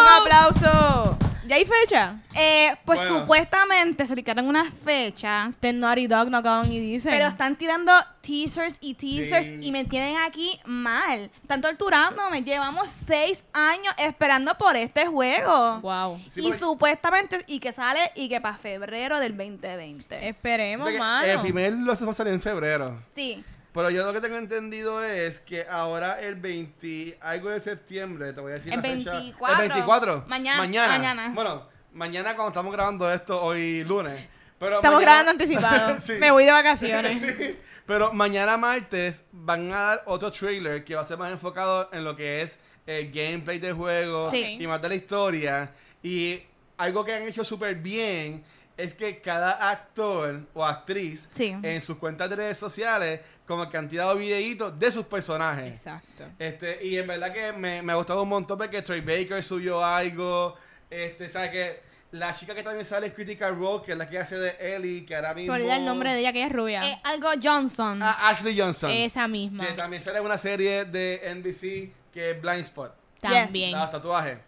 [0.05, 0.21] 2.
[0.21, 1.19] aplauso.
[1.49, 2.16] ¿Ya hay fecha?
[2.36, 3.20] Eh, pues Bueno.
[3.20, 7.11] supuestamente se ubicaron una fecha, Este Naughty Dog no acaban y dicen.
[7.11, 9.59] pero están tirando teasers y teasers Sí.
[9.62, 11.30] y me tienen aquí mal.
[11.42, 12.42] Están torturándome.
[12.42, 15.80] Llevamos seis años esperando por este juego.
[15.80, 16.20] Wow.
[16.28, 20.28] Sí, y supuestamente, y que sale, y que para febrero del 2020.
[20.28, 21.26] Esperemos, mano.
[21.26, 22.96] El primer lo se va a salir en febrero.
[23.09, 23.42] Sí.
[23.79, 28.41] Pero yo lo que tengo entendido es que ahora el 20 algo de septiembre, te
[28.41, 29.11] voy a decir El la fecha.
[29.12, 29.62] 24.
[29.62, 30.24] El 24.
[30.26, 30.89] Mañana- Mañana.
[30.99, 31.31] mañana.
[31.33, 34.26] Bueno, mañana cuando estamos grabando esto hoy lunes.
[34.59, 35.97] Pero Estamos mañana- grabando anticipado.
[36.01, 36.14] Sí.
[36.14, 37.22] Me voy de vacaciones.
[37.39, 37.57] Sí.
[37.87, 42.03] Pero mañana martes van a dar otro trailer que va a ser más enfocado en
[42.03, 44.57] lo que es el gameplay del juego Sí.
[44.59, 45.70] y más de la historia.
[46.03, 46.43] Y
[46.79, 48.43] algo que han hecho súper bien
[48.79, 51.55] es que cada actor o actriz Sí.
[51.62, 55.66] en sus cuentas de redes sociales como que han tirado videitos de sus personajes.
[55.76, 56.24] Exacto.
[56.39, 59.85] Este, y en verdad que me, me ha gustado un montón porque Troy Baker subió
[59.85, 60.55] algo.
[60.89, 64.18] Este, ¿sabes que La chica que también sale en Critical Role, que es la que
[64.18, 65.53] hace de Ellie, que ahora Se mismo...
[65.55, 66.89] olvida el nombre de ella, que ella es rubia.
[66.89, 67.99] Eh, algo Johnson.
[68.03, 68.91] Ah, Ashley Johnson.
[68.91, 69.66] Esa misma.
[69.66, 72.95] Que también sale en una serie de NBC que es Blind Spot.
[73.20, 73.72] También.
[73.72, 74.39] Los tatuajes.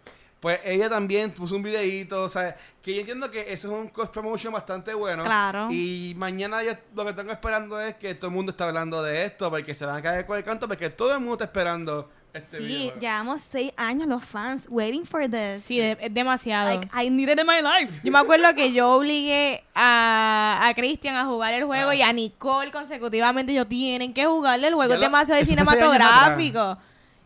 [0.41, 3.87] Pues ella también puso un videíto, o sea, que yo entiendo que eso es un
[3.89, 5.23] cross promotion bastante bueno.
[5.23, 5.67] Claro.
[5.71, 9.23] Y mañana yo lo que tengo esperando es que todo el mundo está hablando de
[9.25, 12.09] esto, porque se van a caer con el canto, porque todo el mundo está esperando
[12.33, 12.99] este sí, videojuego.
[13.01, 15.63] llevamos seis años los fans waiting for this.
[15.63, 16.69] Sí, de- es demasiado.
[16.69, 17.99] Like, I need it in my life.
[18.03, 21.95] Yo me acuerdo que yo obligué a, a Christian a jugar el juego Ah.
[21.95, 23.53] y a Nicole consecutivamente.
[23.53, 26.77] Yo, tienen que jugarle el juego, Ya es lo- demasiado años cinematográfico.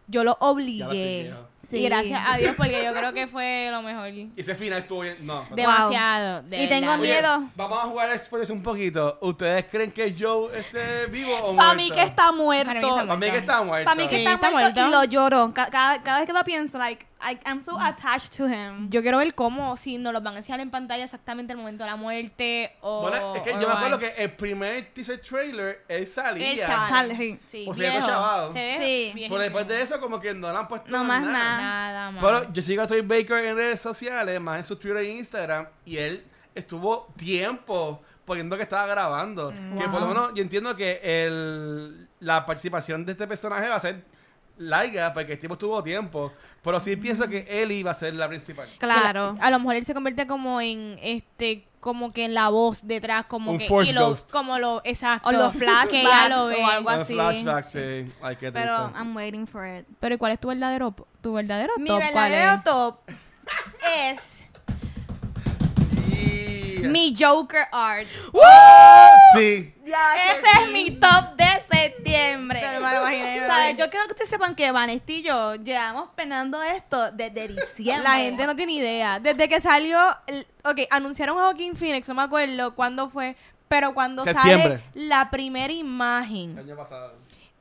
[0.08, 1.34] Yo lo Ya lo estoy obligué.
[1.68, 1.78] Sí.
[1.78, 4.10] Y gracias a Dios, porque yo creo que fue lo mejor.
[4.10, 5.18] Y ese final estuvo bien.
[5.22, 5.46] No.
[5.50, 5.56] no.
[5.56, 6.44] Demasiado.
[6.44, 7.00] de Y tengo verdad.
[7.02, 7.50] Oye, miedo.
[7.56, 9.18] Vamos a jugar Express un poquito.
[9.22, 11.58] ¿Ustedes creen que Joe esté vivo o muerto?
[11.58, 12.66] Para mí que está muerto.
[12.68, 13.86] Para mí que está Para mí que está muerto.
[13.86, 15.52] Para mí que está, está muerto, y lo lloro.
[15.54, 18.88] Ca- Cada, cada vez que lo pienso, like, I, I'm so attached to him.
[18.92, 21.84] Yo quiero ver cómo, si nos lo van a enseñar en pantalla exactamente el momento
[21.84, 23.02] de la muerte o...
[23.02, 26.52] Bueno, es que yo me acuerdo que el primer teaser trailer, él salía.
[26.52, 27.40] Él Sale, sí.
[27.48, 28.08] Sí, O sea, viejo.
[28.08, 28.54] chavado.
[28.54, 29.12] Se ve Sí.
[29.16, 29.30] viejísimo.
[29.30, 31.58] Pero después de eso, como que no le han puesto No más nada.
[31.58, 32.24] Nada más.
[32.24, 35.68] Pero yo sigo a Troy Baker en redes sociales, más en su Twitter e Instagram,
[35.84, 36.24] y él
[36.54, 39.48] estuvo tiempo poniendo que estaba grabando.
[39.50, 43.80] Que por lo menos yo entiendo que el, la participación de este personaje va a
[43.80, 44.04] ser
[44.58, 46.32] larga, porque el tipo tuvo tiempo.
[46.64, 48.68] Pero sí pienso que Ellie va a ser la principal.
[48.80, 49.38] Claro.
[49.40, 53.26] A lo mejor él se convierte como en este como que en la voz detrás
[53.26, 54.32] como Un que Force y lo- Ghost.
[54.32, 57.14] como lo exacto O los flashbacks o algo así.
[57.14, 57.80] flashback, sí.
[58.24, 58.54] Ay, qué triste.
[58.54, 59.86] Pero I'm waiting for it.
[60.00, 62.02] Pero ¿y cuál es tu verdadero tu verdadero Mi top?
[62.12, 62.64] ¿Cuál verdadero es?
[62.64, 63.00] top
[64.12, 64.44] es
[66.90, 68.08] Mi Joker art.
[69.34, 69.74] Sí.
[69.86, 72.60] Ese es mi top de septiembre.
[72.62, 73.78] Pero me lo imaginé, me lo ¿Sabes?
[73.78, 78.04] Yo quiero que ustedes sepan que Vanessa y yo llevamos penando esto desde diciembre.
[78.04, 79.20] La gente no tiene idea.
[79.20, 83.36] Desde que salió, el- ok, anunciaron a Joaquín Phoenix, no me acuerdo cuándo fue,
[83.68, 84.80] pero cuando Septiembre.
[84.80, 87.14] sale la primera imagen, El año pasado.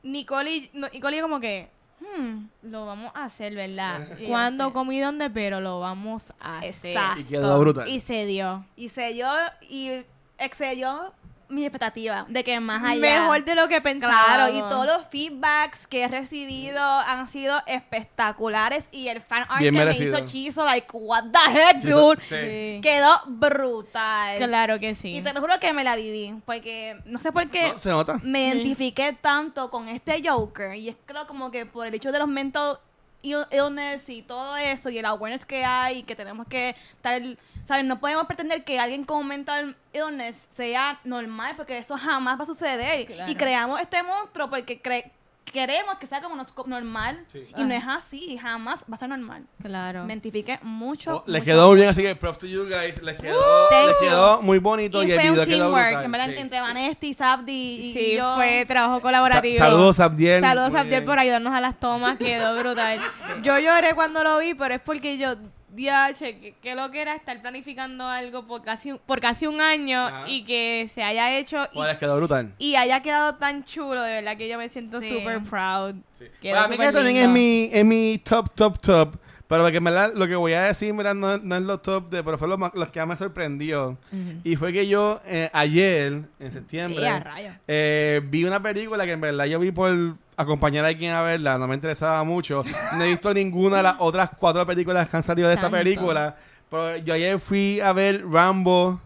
[0.03, 1.69] Nicole y, no, Nicole y yo como que
[2.01, 2.47] Hmm.
[2.63, 4.09] lo vamos a hacer, ¿verdad?
[4.19, 4.75] Sí, ¿Cuándo, yo sé.
[4.75, 5.31] cómo y dónde?
[5.31, 6.93] Pero lo vamos a hacer.
[6.93, 7.21] Exacto.
[7.21, 7.89] Y quedó brutal.
[7.89, 8.65] Y se dio.
[8.77, 9.29] Y se dio
[9.69, 10.05] y
[10.39, 11.13] excedió
[11.55, 13.01] mi expectativa de que más allá.
[13.01, 14.13] Mejor de lo que pensaba.
[14.13, 19.61] Claro, y todos los feedbacks que he recibido han sido espectaculares y el fan art
[19.61, 20.13] Bien que merecido.
[20.13, 22.21] me hizo Chizo, like, what the heck, Sí, dude.
[22.23, 22.35] sí.
[22.37, 22.81] Sí.
[22.83, 24.37] Quedó brutal.
[24.39, 25.17] Claro que sí.
[25.17, 27.91] Y te lo juro que me la viví, porque no sé por qué No, se
[27.91, 28.21] nota.
[28.23, 30.75] me identifiqué tanto con este Joker.
[30.75, 32.79] Y es creo como que por el hecho de los mental
[33.23, 37.21] ill- illness y todo eso, y el awareness que hay, que tenemos que estar,
[37.67, 37.85] ¿sabes?
[37.85, 42.47] No podemos pretender que alguien con mental illness sea normal, porque eso jamás va a
[42.47, 43.07] suceder.
[43.07, 43.31] Claro.
[43.31, 45.11] Y creamos este monstruo porque cre-
[45.45, 46.35] queremos que sea como
[46.67, 47.47] normal, Sí.
[47.57, 49.45] y no es así, jamás va a ser normal.
[49.63, 50.03] Claro.
[50.05, 51.19] Me identifiqué mucho.
[51.19, 51.91] Oh, les mucho, quedó muy bien, mucho.
[51.93, 53.01] así que props to you guys.
[53.03, 53.41] Les quedó,
[53.71, 56.35] thank les quedó muy bonito y, Y el fue un teamwork, en verdad, sí.
[56.39, 58.35] entre Vanesti y Sabdi y Sí, yo.
[58.35, 59.57] fue trabajo colaborativo.
[59.57, 60.41] Sa- saludos, Abdiel.
[60.41, 61.05] Saludos, Muy Abdiel, bien.
[61.05, 62.19] por ayudarnos a las tomas.
[62.19, 62.99] Quedó brutal.
[63.45, 65.35] Yo lloré cuando lo vi, pero es porque yo,
[65.75, 69.61] diache, que, que lo que era estar planificando algo por casi, un- por casi un
[69.61, 70.25] año Ajá.
[70.29, 72.53] y que se haya hecho y, Pues les quedó brutal.
[72.59, 75.09] y haya quedado tan chulo, de verdad que yo me siento Sí.
[75.09, 75.97] super proud.
[76.13, 76.25] Sí.
[76.41, 79.17] Quedó Para mí que súper también es mi, es mi top, top, top.
[79.47, 82.09] Pero porque en verdad lo que voy a decir, mira, no, no es lo top
[82.09, 83.99] de, pero fue lo, lo que más me sorprendió.
[84.43, 87.23] Y fue que yo eh, ayer, en septiembre, a
[87.69, 91.59] eh, vi una película que en verdad yo vi por acompañar a alguien a verla,
[91.59, 92.63] no me interesaba mucho.
[92.95, 95.79] No he visto ninguna de las otras cuatro películas que han salido de esta Santo.
[95.79, 96.37] película.
[96.71, 99.01] Pero yo ayer fui a ver Rambo,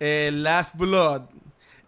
[0.00, 1.22] eh, Last Blood.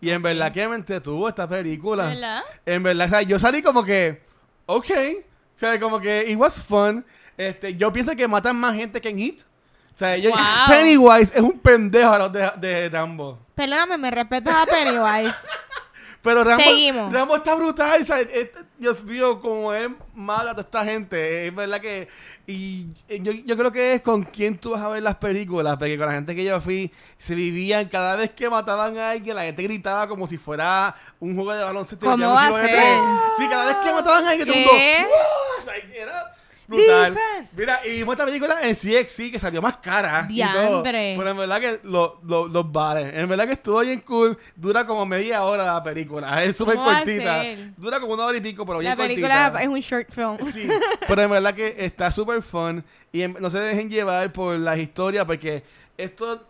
[0.01, 2.07] Y en verdad que me entretuvo esta película.
[2.07, 2.43] ¿Verdad?
[2.67, 4.23] En verdad, o sea, yo salí como que,
[4.67, 4.87] ok.
[4.91, 7.05] O sea, como que it was fun.
[7.39, 9.41] Este, yo pienso que matan más gente que en Hit.
[9.41, 10.39] O sea, yo, Wow.
[10.69, 13.39] Pennywise es un pendejo a los de, de Rambo.
[13.55, 15.35] Perdóname, me respetas a Pennywise.
[16.23, 17.13] Pero Rambo, Seguimos.
[17.13, 18.03] Rambo está brutal.
[18.03, 18.51] o sea, es-
[18.85, 21.47] Dios mío, como es mala toda esta gente.
[21.47, 22.07] Es verdad que.
[22.47, 25.79] Y eh, yo, yo creo que es con quién tú vas a ver las películas.
[25.79, 27.89] Porque con la gente que yo fui, se vivían.
[27.89, 31.65] Cada vez que mataban a alguien, la gente gritaba como si fuera un juego de
[31.65, 32.05] baloncesto.
[32.05, 32.99] ¿Cómo va a ser?
[33.39, 34.79] Sí, cada vez que mataban a alguien, todo el mundo.
[35.09, 36.34] "¡Wow!" O sea, era
[36.67, 37.15] brutal.
[37.15, 37.49] Defend.
[37.57, 40.27] Mira, y vimos esta película en CXC que salió más cara.
[40.31, 40.83] Y todo.
[40.83, 43.13] Pero en verdad que lo- lo- los bares.
[43.15, 44.37] En verdad que estuvo bien cool.
[44.57, 46.43] Dura como media hora la película.
[46.45, 47.45] Es súper ¿Cómo va a cortita.
[47.77, 49.63] Dura como una hora y pico, pero bien La película cortita.
[49.63, 50.39] es un short film.
[50.53, 50.69] Sí,
[51.09, 52.85] pero en verdad que está súper fun.
[53.13, 55.63] Y en- no se dejen llevar por las historias porque
[55.97, 56.49] esto...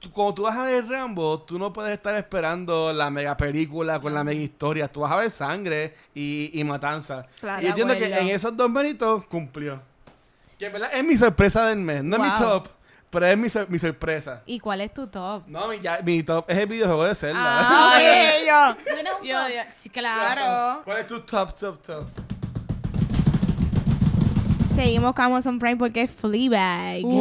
[0.00, 4.00] tú- Cuando tú vas a ver Rambo, tú no puedes estar esperando la mega película
[4.00, 4.88] con la mega historia.
[4.88, 7.26] Tú vas a ver sangre y, y matanza.
[7.40, 9.80] Claro, y yo entiendo que en esos dos méritos cumplió.
[10.58, 12.02] Que en verdad es mi sorpresa del mes.
[12.02, 12.68] No es mi top,
[13.10, 14.42] pero es mi, sor- mi sorpresa.
[14.46, 15.44] ¿Y cuál es tu top?
[15.46, 17.38] No, mi, ya- mi top es el videojuego de Zelda.
[17.40, 18.76] Ah, ok, yo.
[18.76, 19.48] ¿Tú tienes un Yo, top?
[19.54, 20.82] yo- sí, claro.
[20.84, 22.04] ¿Cuál es tu top, top, top?
[24.78, 27.02] Seguimos con Amazon Prime porque es Fleabag.
[27.02, 27.16] Muy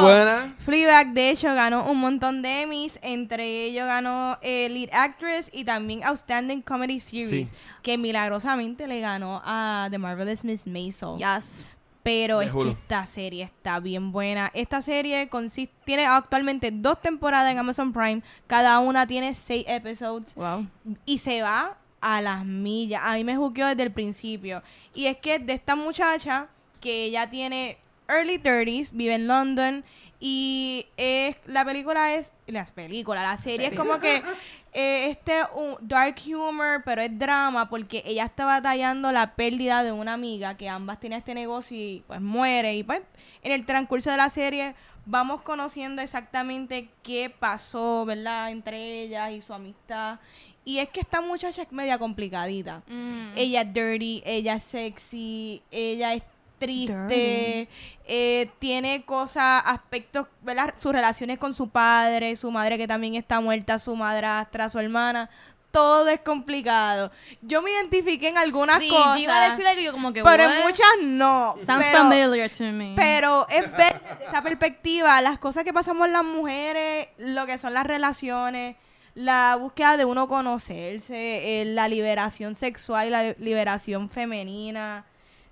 [0.00, 0.56] buena.
[0.58, 2.98] Fleabag, de hecho, ganó un montón de Emmys.
[3.00, 7.50] Entre ellos ganó eh, Lead Actress y también Outstanding Comedy Series.
[7.50, 7.54] Sí.
[7.80, 11.18] Que milagrosamente le ganó a The Marvelous Miss Maisel.
[11.18, 11.68] Yes.
[12.02, 14.50] Pero es que esta serie está bien buena.
[14.54, 18.20] Esta serie consiste, tiene actualmente dos temporadas en Amazon Prime.
[18.48, 20.34] Cada una tiene seis episodios.
[20.34, 20.66] Wow.
[21.04, 23.00] Y se va a las millas.
[23.02, 24.62] A mí me juqueó desde el principio.
[24.92, 26.48] Y es que de esta muchacha
[26.80, 27.78] que ella tiene
[28.08, 29.84] early 30s, vive en London.
[30.20, 32.32] Y es, la película es.
[32.46, 34.22] Las películas, la serie es como que.
[34.72, 39.92] eh, este un dark humor, pero es drama porque ella está batallando la pérdida de
[39.92, 42.74] una amiga que ambas tienen este negocio y pues muere.
[42.74, 43.02] Y pues
[43.42, 44.74] en el transcurso de la serie
[45.04, 48.50] vamos conociendo exactamente qué pasó, ¿verdad?
[48.50, 50.18] Entre ellas y su amistad.
[50.64, 52.82] Y es que esta muchacha es media complicadita.
[52.86, 53.32] Mm.
[53.36, 56.22] Ella es dirty, ella es sexy, ella es
[56.62, 57.68] triste,
[58.06, 60.74] eh, tiene cosas, aspectos, ¿verdad?
[60.76, 65.28] Sus relaciones con su padre, su madre que también está muerta, su madrastra, su hermana.
[65.72, 67.10] Todo es complicado.
[67.40, 70.12] Yo me identifiqué en algunas sí, cosas, yo iba a decir algo y yo como
[70.12, 70.52] que pero what?
[70.52, 71.56] en muchas no.
[71.64, 72.92] Sounds pero, familiar to me.
[72.94, 77.72] pero es ver desde esa perspectiva las cosas que pasamos las mujeres, lo que son
[77.72, 78.76] las relaciones,
[79.14, 85.04] la búsqueda de uno conocerse, eh, la liberación sexual y la li- liberación femenina.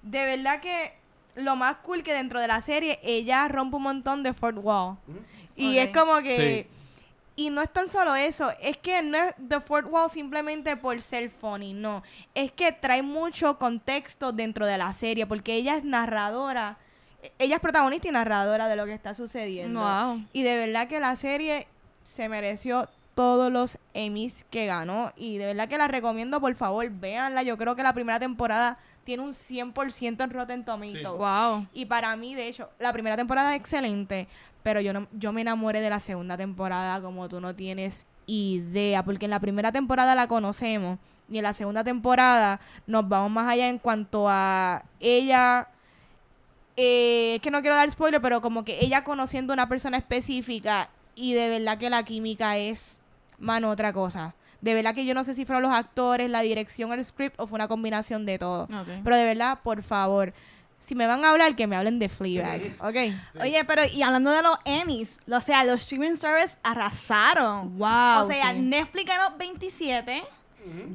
[0.03, 0.95] De verdad que
[1.35, 4.97] lo más cool que dentro de la serie ella rompe un montón de fourth wall.
[5.57, 6.67] Y es como que
[7.37, 11.01] y no es tan solo eso, es que no es The Fourth Wall simplemente por
[11.01, 12.03] ser funny, no.
[12.35, 16.77] Es que trae mucho contexto dentro de la serie, porque ella es narradora,
[17.39, 19.81] ella es protagonista y narradora de lo que está sucediendo.
[19.81, 20.23] Wow.
[20.35, 21.67] Y de verdad que la serie
[22.05, 25.13] se mereció todos los Emmys que ganó.
[25.17, 27.43] Y de verdad que la recomiendo, por favor, véanla.
[27.43, 31.19] Yo creo que la primera temporada tiene un 100% en Rotten Tomatoes.
[31.19, 31.67] Wow.
[31.73, 34.29] Y para mí, de hecho, la primera temporada es excelente,
[34.63, 39.05] pero yo no, yo me enamoré de la segunda temporada como tú no tienes idea,
[39.05, 40.99] porque en la primera temporada la conocemos
[41.29, 45.69] y en la segunda temporada nos vamos más allá en cuanto a ella
[46.77, 49.97] eh, es que no quiero dar spoiler, pero como que ella conociendo a una persona
[49.97, 53.00] específica y de verdad que la química es,
[53.41, 54.35] mano, otra cosa.
[54.61, 57.47] De verdad que yo no sé si fueron los actores, la dirección, el script o
[57.47, 58.69] fue una combinación de todo.
[59.03, 60.35] Pero de verdad, por favor,
[60.79, 63.41] si me van a hablar, que me hablen de Fleabag, ¿ok?
[63.41, 67.79] Oye, pero y hablando de los Emmys, o sea, los streaming services arrasaron.
[67.79, 68.23] Wow.
[68.23, 68.61] o sea, sí.
[68.61, 70.23] Netflix ganó 27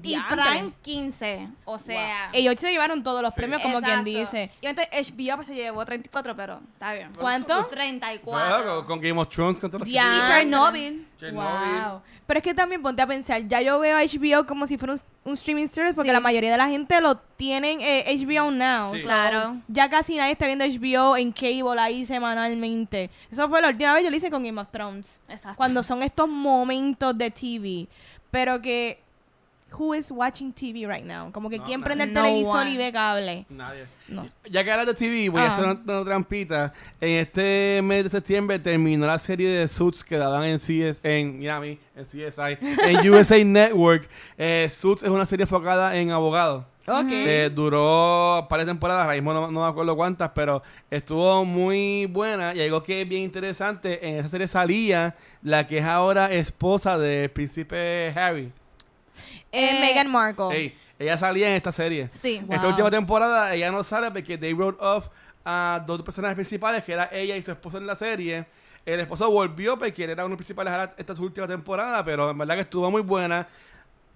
[0.04, 0.18] y.
[0.30, 1.50] Prime 15.
[1.66, 4.52] O sea, Ellos se llevaron todos los premios, como quien dice.
[4.62, 7.12] Y entonces HBO pues, se llevó 34, pero está bien.
[7.18, 7.64] ¿Cuánto?
[7.66, 8.76] 34.
[8.78, 9.90] Con, con Game of Thrones, con todos los.
[9.90, 11.08] Y Chernobyl.
[11.20, 11.82] Chernobyl.
[11.84, 12.02] Wow.
[12.28, 15.00] Pero es que también ponte a pensar, ya yo veo HBO como si fuera un,
[15.26, 16.14] un streaming service porque Sí.
[16.14, 18.90] la mayoría de la gente lo tienen eh, HBO Now.
[18.92, 19.02] Sí.
[19.02, 19.58] So, Claro.
[19.68, 23.12] Ya casi nadie está viendo HBO en cable ahí semanalmente.
[23.30, 25.22] Eso fue la última vez yo lo hice con Game of Thrones.
[25.30, 25.58] Exacto.
[25.58, 27.88] Cuando son estos momentos de TV.
[28.32, 29.00] Pero que
[29.78, 31.32] who is watching TV right now?
[31.32, 31.86] Como que No, quién nadie.
[31.86, 32.72] prende el No televisor one.
[32.72, 33.46] y ve cable.
[33.50, 33.86] Nadie.
[34.08, 34.24] No.
[34.50, 35.48] Ya que hablas de TV, voy a Ah.
[35.54, 36.74] hacer una, una trampita.
[37.02, 41.40] En este mes de septiembre terminó la serie de Suits que daban en CS, en
[41.40, 44.08] Miami, en CSI, en USA Network.
[44.38, 46.66] Eh, Suits es una serie enfocada en abogados.
[46.88, 47.08] Ok.
[47.10, 50.62] Eh, duró varias temporadas, ahora mismo no, no me acuerdo cuántas, pero
[50.92, 52.54] estuvo muy buena.
[52.54, 57.00] Y algo que es bien interesante, en esa serie salía la que es ahora esposa
[57.00, 58.52] del príncipe Harry.
[59.56, 60.56] Eh, Meghan Markle.
[60.56, 62.10] Ey, ella salía en esta serie.
[62.14, 62.42] Sí.
[62.46, 62.56] Wow.
[62.56, 65.08] Esta última temporada ella no sale porque they wrote off
[65.44, 68.46] a dos personajes principales, que era ella y su esposo en la serie.
[68.86, 72.04] El esposo volvió porque él era uno de los principales ahora esta su última temporada,
[72.04, 73.48] pero en verdad que estuvo muy buena.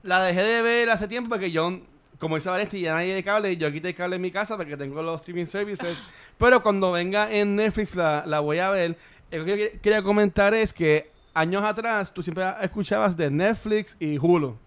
[0.04, 1.80] La dejé de ver hace tiempo porque yo,
[2.20, 4.78] como dice Valenti, ya nadie de cable, yo quité el cable en mi casa porque
[4.78, 6.02] tengo los streaming services.
[6.38, 8.98] pero cuando venga en Netflix la, la voy a ver.
[9.32, 14.58] Lo que quería comentar es que años atrás tú siempre escuchabas de Netflix y Hulu.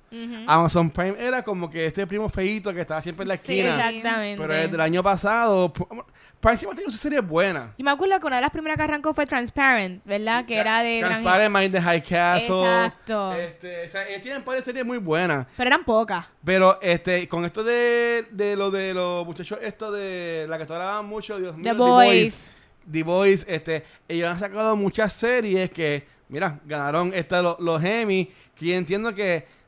[0.46, 3.88] Amazon Prime era como que este primo feíto que estaba siempre en la Sí, esquina.
[3.88, 4.40] Exactamente.
[4.42, 7.72] Pero el año pasado, Prime siempre tiene su serie buena.
[7.78, 10.44] Yo me acuerdo que una de las primeras que arrancó fue Transparent, ¿verdad?
[10.44, 11.00] Que era de...
[11.00, 12.56] Transparent Mind the High Castle.
[12.60, 13.32] Exacto.
[13.34, 15.46] Este, o sea, ellos tienen varias series muy buenas.
[15.56, 16.26] Pero eran pocas.
[16.44, 20.74] Pero este, con esto de, de lo de los muchachos, esto de la que tú
[20.74, 22.52] hablabas mucho, Dios mío, The Boys.
[22.90, 28.28] The Boys, este, ellos han sacado muchas series que, mira, ganaron esta, lo- los Emmy,
[28.56, 29.61] que yo entiendo que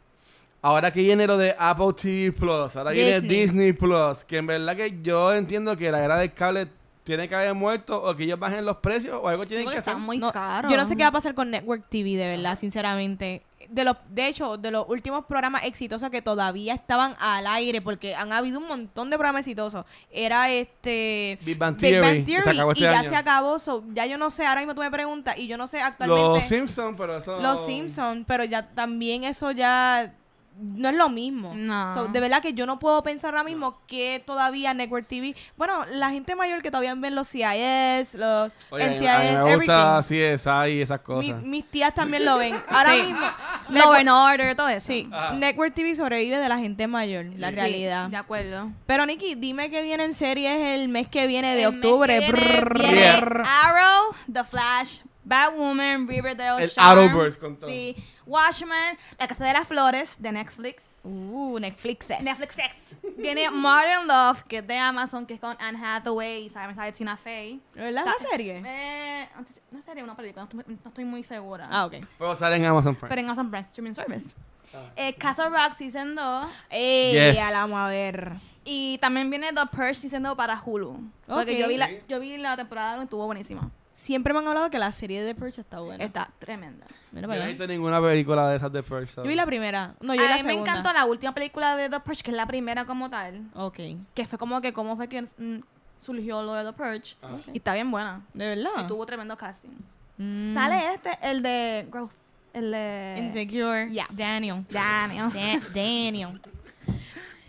[0.65, 3.41] ahora que viene lo de Apple TV Plus, ahora viene Disney.
[3.41, 6.69] Disney Plus, que en verdad que yo entiendo que la era del cable
[7.05, 9.77] tiene que haber muerto o que ellos bajen los precios o algo Sí, tienen que
[9.77, 9.97] hacer.
[9.99, 10.71] muy No, caro.
[10.71, 13.43] Yo no sé qué va a pasar con Network TV, de verdad, sinceramente.
[13.69, 18.15] De, los, de hecho, de los últimos programas exitosos que todavía estaban al aire, porque
[18.15, 21.39] han habido un montón de programas exitosos, era este...
[21.43, 23.09] Big Bang Theory, se acabó este y ya año.
[23.11, 25.67] se acabó, so, ya yo no sé, ahora mismo tú me preguntas, y yo no
[25.67, 26.23] sé actualmente...
[26.41, 27.41] Los Simpsons, pero eso...
[27.41, 30.13] Los Simpsons, pero ya también eso ya
[30.57, 31.53] no es lo mismo.
[31.55, 31.93] No.
[31.95, 35.35] So, de verdad que yo no puedo pensar ahora mismo que todavía Network TV.
[35.57, 39.19] Bueno, la gente mayor que todavía ven los CIS, los Oye, a mí- NCIS, a
[39.19, 40.37] mí me gusta everything.
[40.37, 41.43] CSI y esas Mi- cosas.
[41.43, 42.55] mis tías también lo ven.
[42.69, 43.03] Ahora Sí.
[43.03, 43.21] mismo.
[43.21, 44.87] Law Network- and Order, todo eso.
[44.87, 45.33] Sí, Ajá.
[45.35, 48.09] Network TV sobrevive de la gente mayor, la Sí, realidad.
[48.09, 48.71] De acuerdo.
[48.87, 52.21] Pero Nikki, dime que viene en series el mes que viene de El mes octubre.
[52.21, 53.09] que Viene.
[53.45, 57.69] Arrow, The Flash, Batwoman, Riverdale, El Arrowverse con todo.
[57.69, 57.97] Sí.
[58.27, 60.83] Watchmen, La Casa de las Flores, de Netflix.
[61.03, 62.09] Uh, Netflix.
[62.21, 62.97] Netflix X.
[63.19, 66.93] Viene Modern Love, que es de Amazon, que es con Anne Hathaway y sabe, sabe
[66.93, 67.61] Tina Fey.
[67.75, 68.03] ¿Verdad?
[68.05, 68.63] ¿Una serie?
[68.65, 69.29] Eh,
[69.71, 71.69] no serie, una película, no estoy, no estoy muy segura.
[71.71, 71.95] Ah, ok.
[72.19, 73.09] Pero sale en Amazon Prime.
[73.09, 74.35] Pero en Amazon Prime Streaming Service.
[74.75, 74.91] Ah.
[74.97, 76.47] Eh, Castle Rock Season 2.
[76.71, 77.37] Ey, Yes.
[77.39, 78.33] ya la vamos a ver.
[78.65, 80.99] Y también viene The Purge Season 2 para Hulu.
[81.27, 81.59] Porque Ok.
[81.61, 83.71] yo, vi la, yo vi la temporada 1 y estuvo buenísima.
[84.05, 86.05] Siempre me han hablado que la serie de The Purge está buena.
[86.05, 86.85] Está tremenda.
[87.11, 87.47] Mira Yo para no he allá.
[87.53, 89.15] visto ninguna película de esas de Purge.
[89.17, 89.95] Yo vi la primera.
[90.03, 92.31] No, yo vi a la mí me encantó la última película de The Purge, que
[92.31, 93.41] es la primera como tal.
[93.55, 93.79] Ok.
[94.13, 95.61] Que fue como que cómo fue que mm,
[95.99, 97.17] surgió lo de The Purge.
[97.23, 97.37] Ajá.
[97.55, 98.21] Y está bien buena.
[98.35, 98.73] ¿De verdad?
[98.85, 99.71] Y tuvo tremendo casting.
[100.19, 100.53] Mm.
[100.53, 102.13] Sale este, el de Growth.
[102.53, 103.17] El de...
[103.19, 103.89] Insecure.
[103.91, 104.07] Yeah.
[104.11, 104.65] Daniel.
[104.69, 105.31] Daniel.
[105.33, 106.41] Da- Daniel.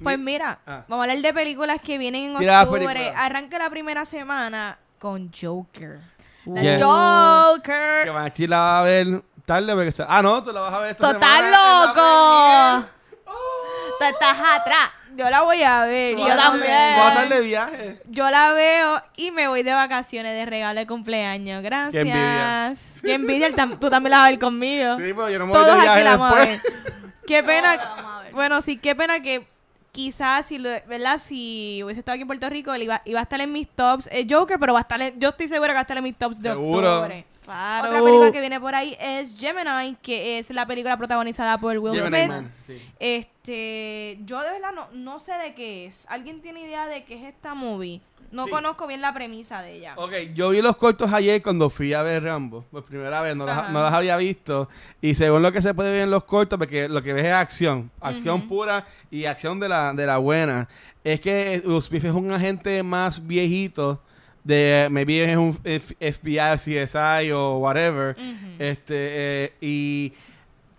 [0.02, 0.84] Pues mira, Ah.
[0.88, 2.86] vamos a hablar de películas que vienen en Tira las octubre.
[2.94, 3.14] películas.
[3.18, 6.00] Arranca la primera semana con Joker.
[6.54, 6.82] The Yes.
[6.84, 8.06] Joker.
[8.06, 10.04] Que Maxi la va a ver tarde porque se...
[10.08, 11.94] Ah, no, tú la vas a ver esta ¡Total semana la loco!
[11.94, 12.96] premier.
[14.00, 14.90] Tú estás atrás.
[15.16, 16.18] Yo la voy a ver.
[16.18, 16.98] Yo también.
[16.98, 18.02] vas a estar de viaje.
[18.10, 21.64] Yo la veo y me voy de vacaciones de regalo de cumpleaños.
[21.64, 21.94] Gracias.
[21.94, 22.74] Qué envidia.
[23.02, 23.50] Qué envidia.
[23.56, 24.98] tam- Tú también la vas a ver conmigo.
[24.98, 26.62] Sí, pero yo no me voy Todos de viaje aquí la vamos a ver.
[27.26, 27.76] Qué pena.
[27.78, 28.34] La ver.
[28.34, 29.48] Bueno, sí, qué pena que
[29.96, 31.20] quizás si lo, ¿verdad?
[31.24, 34.10] Si hubiese estado aquí en Puerto Rico, él iba, iba a estar en mis tops.
[34.12, 36.04] El Joker, pero va a estar en- yo estoy segura que va a estar en
[36.04, 36.98] mis tops de Seguro.
[36.98, 37.26] octubre.
[37.46, 37.90] Claro.
[37.90, 41.94] Otra película que viene por ahí es Gemini, que es la película protagonizada por Will
[41.94, 42.28] Gemini Smith.
[42.28, 42.82] Man, sí.
[43.00, 46.06] Este, yo de verdad no, no sé de qué es.
[46.10, 48.02] ¿Alguien tiene idea de qué es esta movie?
[48.36, 48.52] No Sí.
[48.52, 49.94] conozco bien la premisa de ella.
[49.98, 52.66] Ok, yo vi los cortos ayer cuando fui a ver Rambo.
[52.70, 53.70] Por primera vez, no las, Ajá.
[53.72, 54.68] no las había visto.
[55.02, 57.32] Y según lo que se puede ver en los cortos, porque lo que ves es
[57.34, 57.90] acción.
[58.02, 60.68] Acción pura y acción de la, de la buena.
[61.04, 64.02] Es que Will Smith es un agente más viejito.
[64.44, 68.16] De, maybe es un F- FBI, CSI o whatever.
[68.60, 68.96] Este,
[69.46, 70.14] eh, y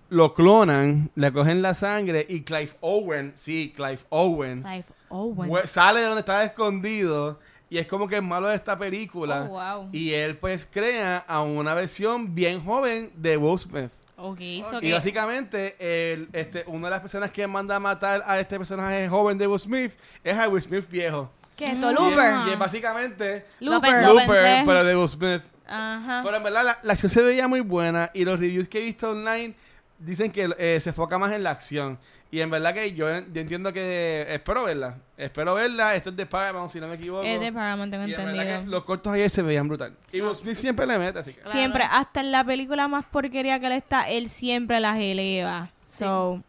[0.08, 5.50] lo clonan, le cogen la sangre y Clive Owen, sí, Clive Owen, Clive Owen.
[5.66, 9.42] Sale de donde estaba escondido y es como que es malo de esta película.
[9.42, 9.88] Oh, wow.
[9.92, 13.90] Y él pues crea a una versión bien joven de Will Smith.
[14.16, 18.56] So Y básicamente el, este, una de las personas que manda a matar a este
[18.56, 19.92] personaje joven de Will Smith
[20.24, 21.30] es a Will Smith viejo.
[21.54, 21.90] ¿Qué es esto?
[21.90, 21.94] Mm.
[21.94, 22.34] Looper.
[22.48, 24.02] Y es básicamente Looper.
[24.02, 25.42] Lo Looper, pero de Will Smith.
[25.66, 26.22] Ajá.
[26.24, 28.82] Pero en verdad la, la acción se veía muy buena y los reviews que he
[28.82, 29.54] visto online
[29.98, 31.98] dicen que eh, se enfoca más en la acción.
[32.30, 34.96] Y en verdad que yo, yo entiendo que espero verla.
[35.16, 35.94] Espero verla.
[35.94, 37.22] Esto es de Paramount, si no me equivoco.
[37.22, 38.70] Es de Paramount, tengo Y en verdad que entendido.
[38.72, 39.94] los cortos ayer se veían brutal.
[40.12, 41.40] Y Will Smith siempre le mete, así que.
[41.40, 41.56] Claro.
[41.56, 45.70] Siempre, hasta en la película más porquería que él está, él siempre las eleva.
[45.86, 46.42] So,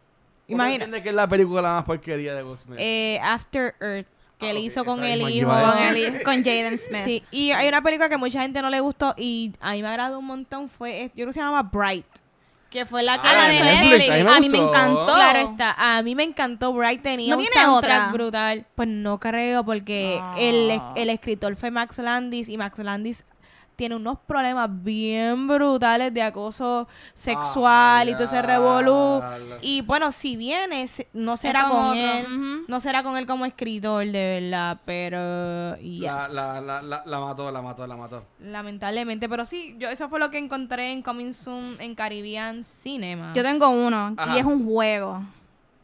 [0.48, 0.84] Imagina.
[0.86, 2.78] imagina, que es la película más porquería de Will Smith?
[2.80, 4.06] eh, After Earth,
[4.38, 5.48] que Ah, él hizo con el hijo.
[6.24, 7.02] con Jaden Smith.
[7.04, 9.88] Sí, y hay una película que mucha gente no le gustó y a mí me
[9.88, 12.06] agradó un montón, fue, yo creo que se llama Bright,
[12.70, 13.90] que fue la Ah, la Ah, de Netflix.
[13.90, 14.74] Netflix, a mí me A mí me gustó.
[14.74, 15.14] encantó.
[15.14, 18.12] Claro está, a mí me encantó Bright, tenía ¿No un viene soundtrack otra?
[18.12, 18.66] brutal.
[18.74, 20.34] Pues no creo, porque Ah.
[20.38, 23.24] el, el escritor fue Max Landis y Max Landis
[23.78, 29.20] tiene unos problemas bien brutales de acoso sexual y todo ese revolú.
[29.22, 29.58] Ah, ya.
[29.62, 32.26] Y bueno, si viene, no será con él,
[32.66, 36.02] no será con él como escritor, de verdad, pero yes.
[36.02, 38.24] La, la, la, la, la mató, la mató, la mató.
[38.40, 43.32] lamentablemente, pero sí, yo eso fue lo que encontré en Coming Soon en Caribbean Cinema.
[43.36, 44.34] Yo tengo uno Ajá.
[44.34, 45.22] y es un juego.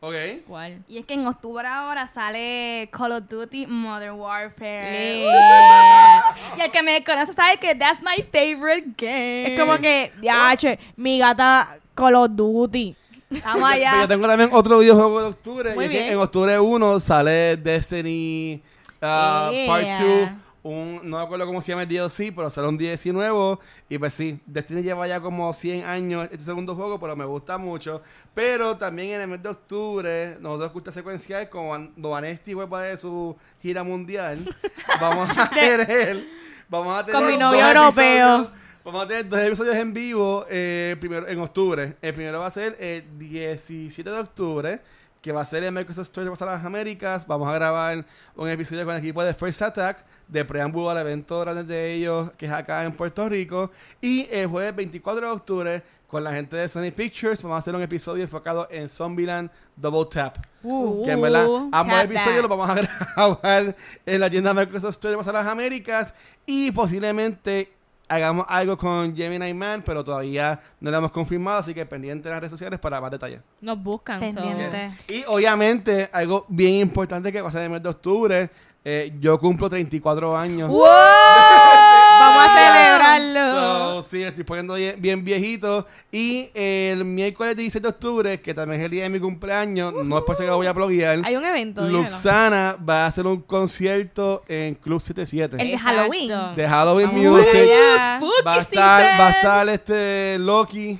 [0.06, 0.14] Ok.
[0.46, 0.84] ¿Cuál?
[0.86, 5.18] Y es que en octubre ahora sale Call of Duty Modern Warfare.
[5.18, 6.36] Yeah.
[6.58, 9.54] Y el que me conoce sabe que that's my favorite game.
[9.54, 12.94] Es como que, ya, che, mi gata Call of Duty.
[13.42, 14.02] Vamos allá.
[14.02, 15.74] Yo tengo también otro videojuego de octubre.
[15.74, 16.12] Muy y es que bien.
[16.12, 18.62] en octubre 1 sale Destiny
[19.00, 19.66] uh, Yeah.
[19.66, 20.43] Part 2.
[20.64, 23.60] Un, no me acuerdo cómo se llama el DLC, pero sale un DLC nuevo.
[23.88, 27.58] Y pues sí, Destiny lleva ya como 100 años este segundo juego, pero me gusta
[27.58, 28.00] mucho.
[28.32, 33.36] Pero también en el mes de octubre, nosotros gusta secuencial, cuando Vanesti vuelva de su
[33.60, 34.38] gira mundial,
[35.00, 36.26] vamos a tener.
[36.66, 38.50] Vamos a tener Con mi novio europeo.
[38.84, 41.96] Vamos a tener dos episodios en vivo eh, primero, en octubre.
[42.00, 44.80] El primero va a ser el 17 de octubre,
[45.24, 47.26] que va a ser en Microsoft Store de las Américas.
[47.26, 48.04] Vamos a grabar
[48.36, 52.30] un episodio con el equipo de First Attack, de preámbulo al evento grande de ellos,
[52.32, 53.70] que es acá en Puerto Rico.
[54.02, 57.74] Y el jueves 24 de octubre, con la gente de Sony Pictures, vamos a hacer
[57.74, 60.36] un episodio enfocado en Zombieland Double Tap.
[60.62, 62.74] Uh, Que en verdad, Uh, ambos episodios los vamos a
[63.16, 66.12] grabar en la tienda Microsoft Store de las Américas
[66.44, 67.72] y posiblemente
[68.08, 72.32] hagamos algo con Gemini Man, pero todavía no lo hemos confirmado, así que pendiente en
[72.32, 73.40] las redes sociales para más detalles.
[73.60, 74.18] Nos buscan.
[74.32, 74.90] so- Pendiente.
[75.08, 78.50] Y obviamente, algo bien importante que va a ser en el mes de octubre,
[78.84, 80.68] eh, yo cumplo 34 años.
[80.68, 80.84] ¡Wow!
[82.24, 84.02] Vamos a celebrarlo.
[84.02, 85.86] So, sí, estoy poniendo bien, bien viejito.
[86.10, 90.18] Y el miércoles 16 de octubre, que también es el día de mi cumpleaños, no
[90.18, 91.20] es por eso que lo voy a bloguear.
[91.24, 91.86] Hay un evento.
[91.88, 95.78] Luxana va a hacer un concierto en Club 77 El de.
[95.78, 96.30] Halloween.
[96.56, 97.68] de Halloween Vamos Music.
[98.46, 100.98] Va a estar, va a estar este Loki,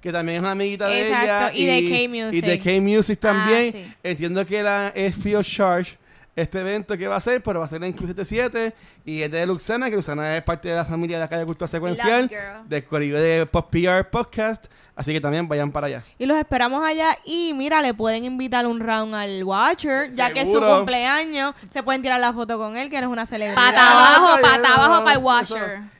[0.00, 1.52] que también es una amiguita de Exacto, ella.
[1.54, 2.44] y de K-Music.
[2.44, 3.74] Y de K-Music también.
[3.74, 3.94] Ah, sí.
[4.02, 5.98] Entiendo que la, es of Charge
[6.36, 8.74] este evento que va a ser, pero va a ser en Club 77
[9.06, 11.66] y es de Luxana, que Luxana es parte de la familia de acá de Cultura
[11.66, 12.30] Secuencial,
[12.66, 14.66] del corrido de Pop PR Podcast.
[14.94, 16.02] Así que también vayan para allá.
[16.18, 17.16] Y los esperamos allá.
[17.24, 20.78] Y mira, le pueden invitar un round al Watcher, ya que es su Seguro.
[20.78, 21.54] cumpleaños.
[21.70, 23.56] Se pueden tirar la foto con él, que él es una celebridad.
[23.62, 25.56] Pata abajo, pata abajo para el eso.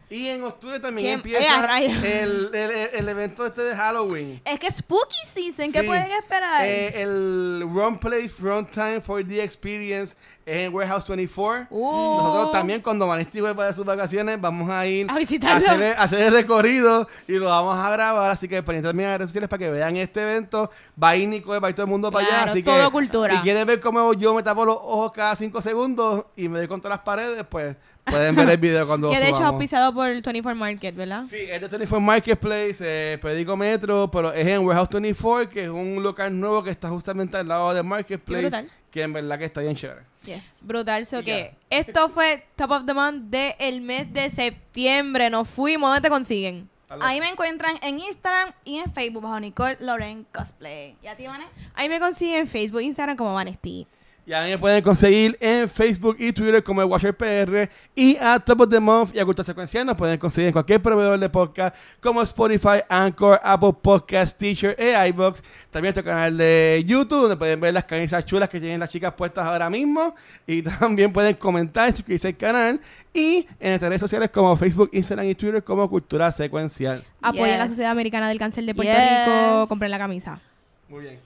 [0.09, 4.41] Y en octubre también empieza el, el- el- el evento este de Halloween.
[4.45, 5.87] Es que Spooky Season, ¿qué Sí.
[5.87, 6.65] pueden esperar?
[6.65, 10.15] Eh, el Run Place Run Time for the Experience
[10.47, 11.67] en Warehouse 24.
[11.71, 12.19] Uh.
[12.19, 15.57] Nosotros también cuando Vanesti vuelva de sus vacaciones vamos a ir A visitarlo.
[15.67, 18.31] hacer, el- hacer el recorrido y lo vamos a grabar.
[18.31, 20.71] Así que pendientes a las redes sociales para que vean este evento.
[21.03, 22.43] Va a ir Nicole, va a ir todo el mundo para allá.
[22.45, 23.35] Así todo que cultura.
[23.35, 26.69] si quieren ver cómo yo me tapo los ojos cada cinco segundos y me doy
[26.69, 27.75] contra las paredes, pues
[28.07, 31.25] pueden ver el video cuando Que de hecho es auspiciado por el 24 Market, ¿verdad?
[31.25, 35.71] Sí, es de 24 Marketplace, eh, Perico Metro, pero es en Warehouse 24, que es
[35.71, 38.71] un local nuevo que está justamente al lado de Qué Marketplace, brutal.
[38.91, 40.03] que en verdad que está bien chévere.
[40.25, 40.61] Yes.
[40.65, 41.07] Brutal.
[41.07, 45.31] So que esto fue Top of the Month del mes de septiembre.
[45.31, 45.89] Nos fuimos.
[45.91, 46.69] ¿Dónde te consiguen?
[47.01, 50.97] Ahí me encuentran en Instagram y en Facebook bajo Nicole Loren Cosplay.
[51.03, 51.45] ¿Y a ti, Vane?
[51.75, 53.87] Ahí me consiguen en Facebook, Instagram como Vanesti.
[54.29, 58.16] Y a mí me pueden conseguir en Facebook y Twitter como el Watcher PR y
[58.16, 61.16] a Top of the Month y a Cultura Secuencial nos pueden conseguir en cualquier proveedor
[61.16, 65.41] de podcast como Spotify, Anchor, Apple Podcast, Teacher e iVoox.
[65.70, 69.12] También nuestro canal de YouTube donde pueden ver las camisas chulas que tienen las chicas
[69.14, 70.12] puestas ahora mismo
[70.45, 72.81] y también pueden comentar, suscribirse al canal
[73.14, 77.01] y en nuestras redes sociales como Facebook, Instagram y Twitter como Cultura Secuencial.
[77.22, 77.70] Apoyen la Yes.
[77.74, 79.27] Sociedad Americana del Cáncer de Puerto Yes.
[79.27, 79.68] Rico.
[79.68, 80.41] Compren la camisa.
[80.89, 81.20] Muy bien.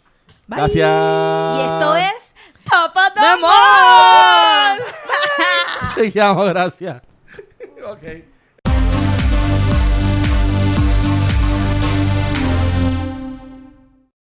[0.46, 0.58] Bye.
[0.58, 1.56] Gracias.
[1.56, 2.29] Y esto es
[2.70, 3.50] The ¡Vamos!
[4.78, 5.94] Month.
[5.94, 7.02] Seguimos, gracias.
[7.84, 8.02] ok.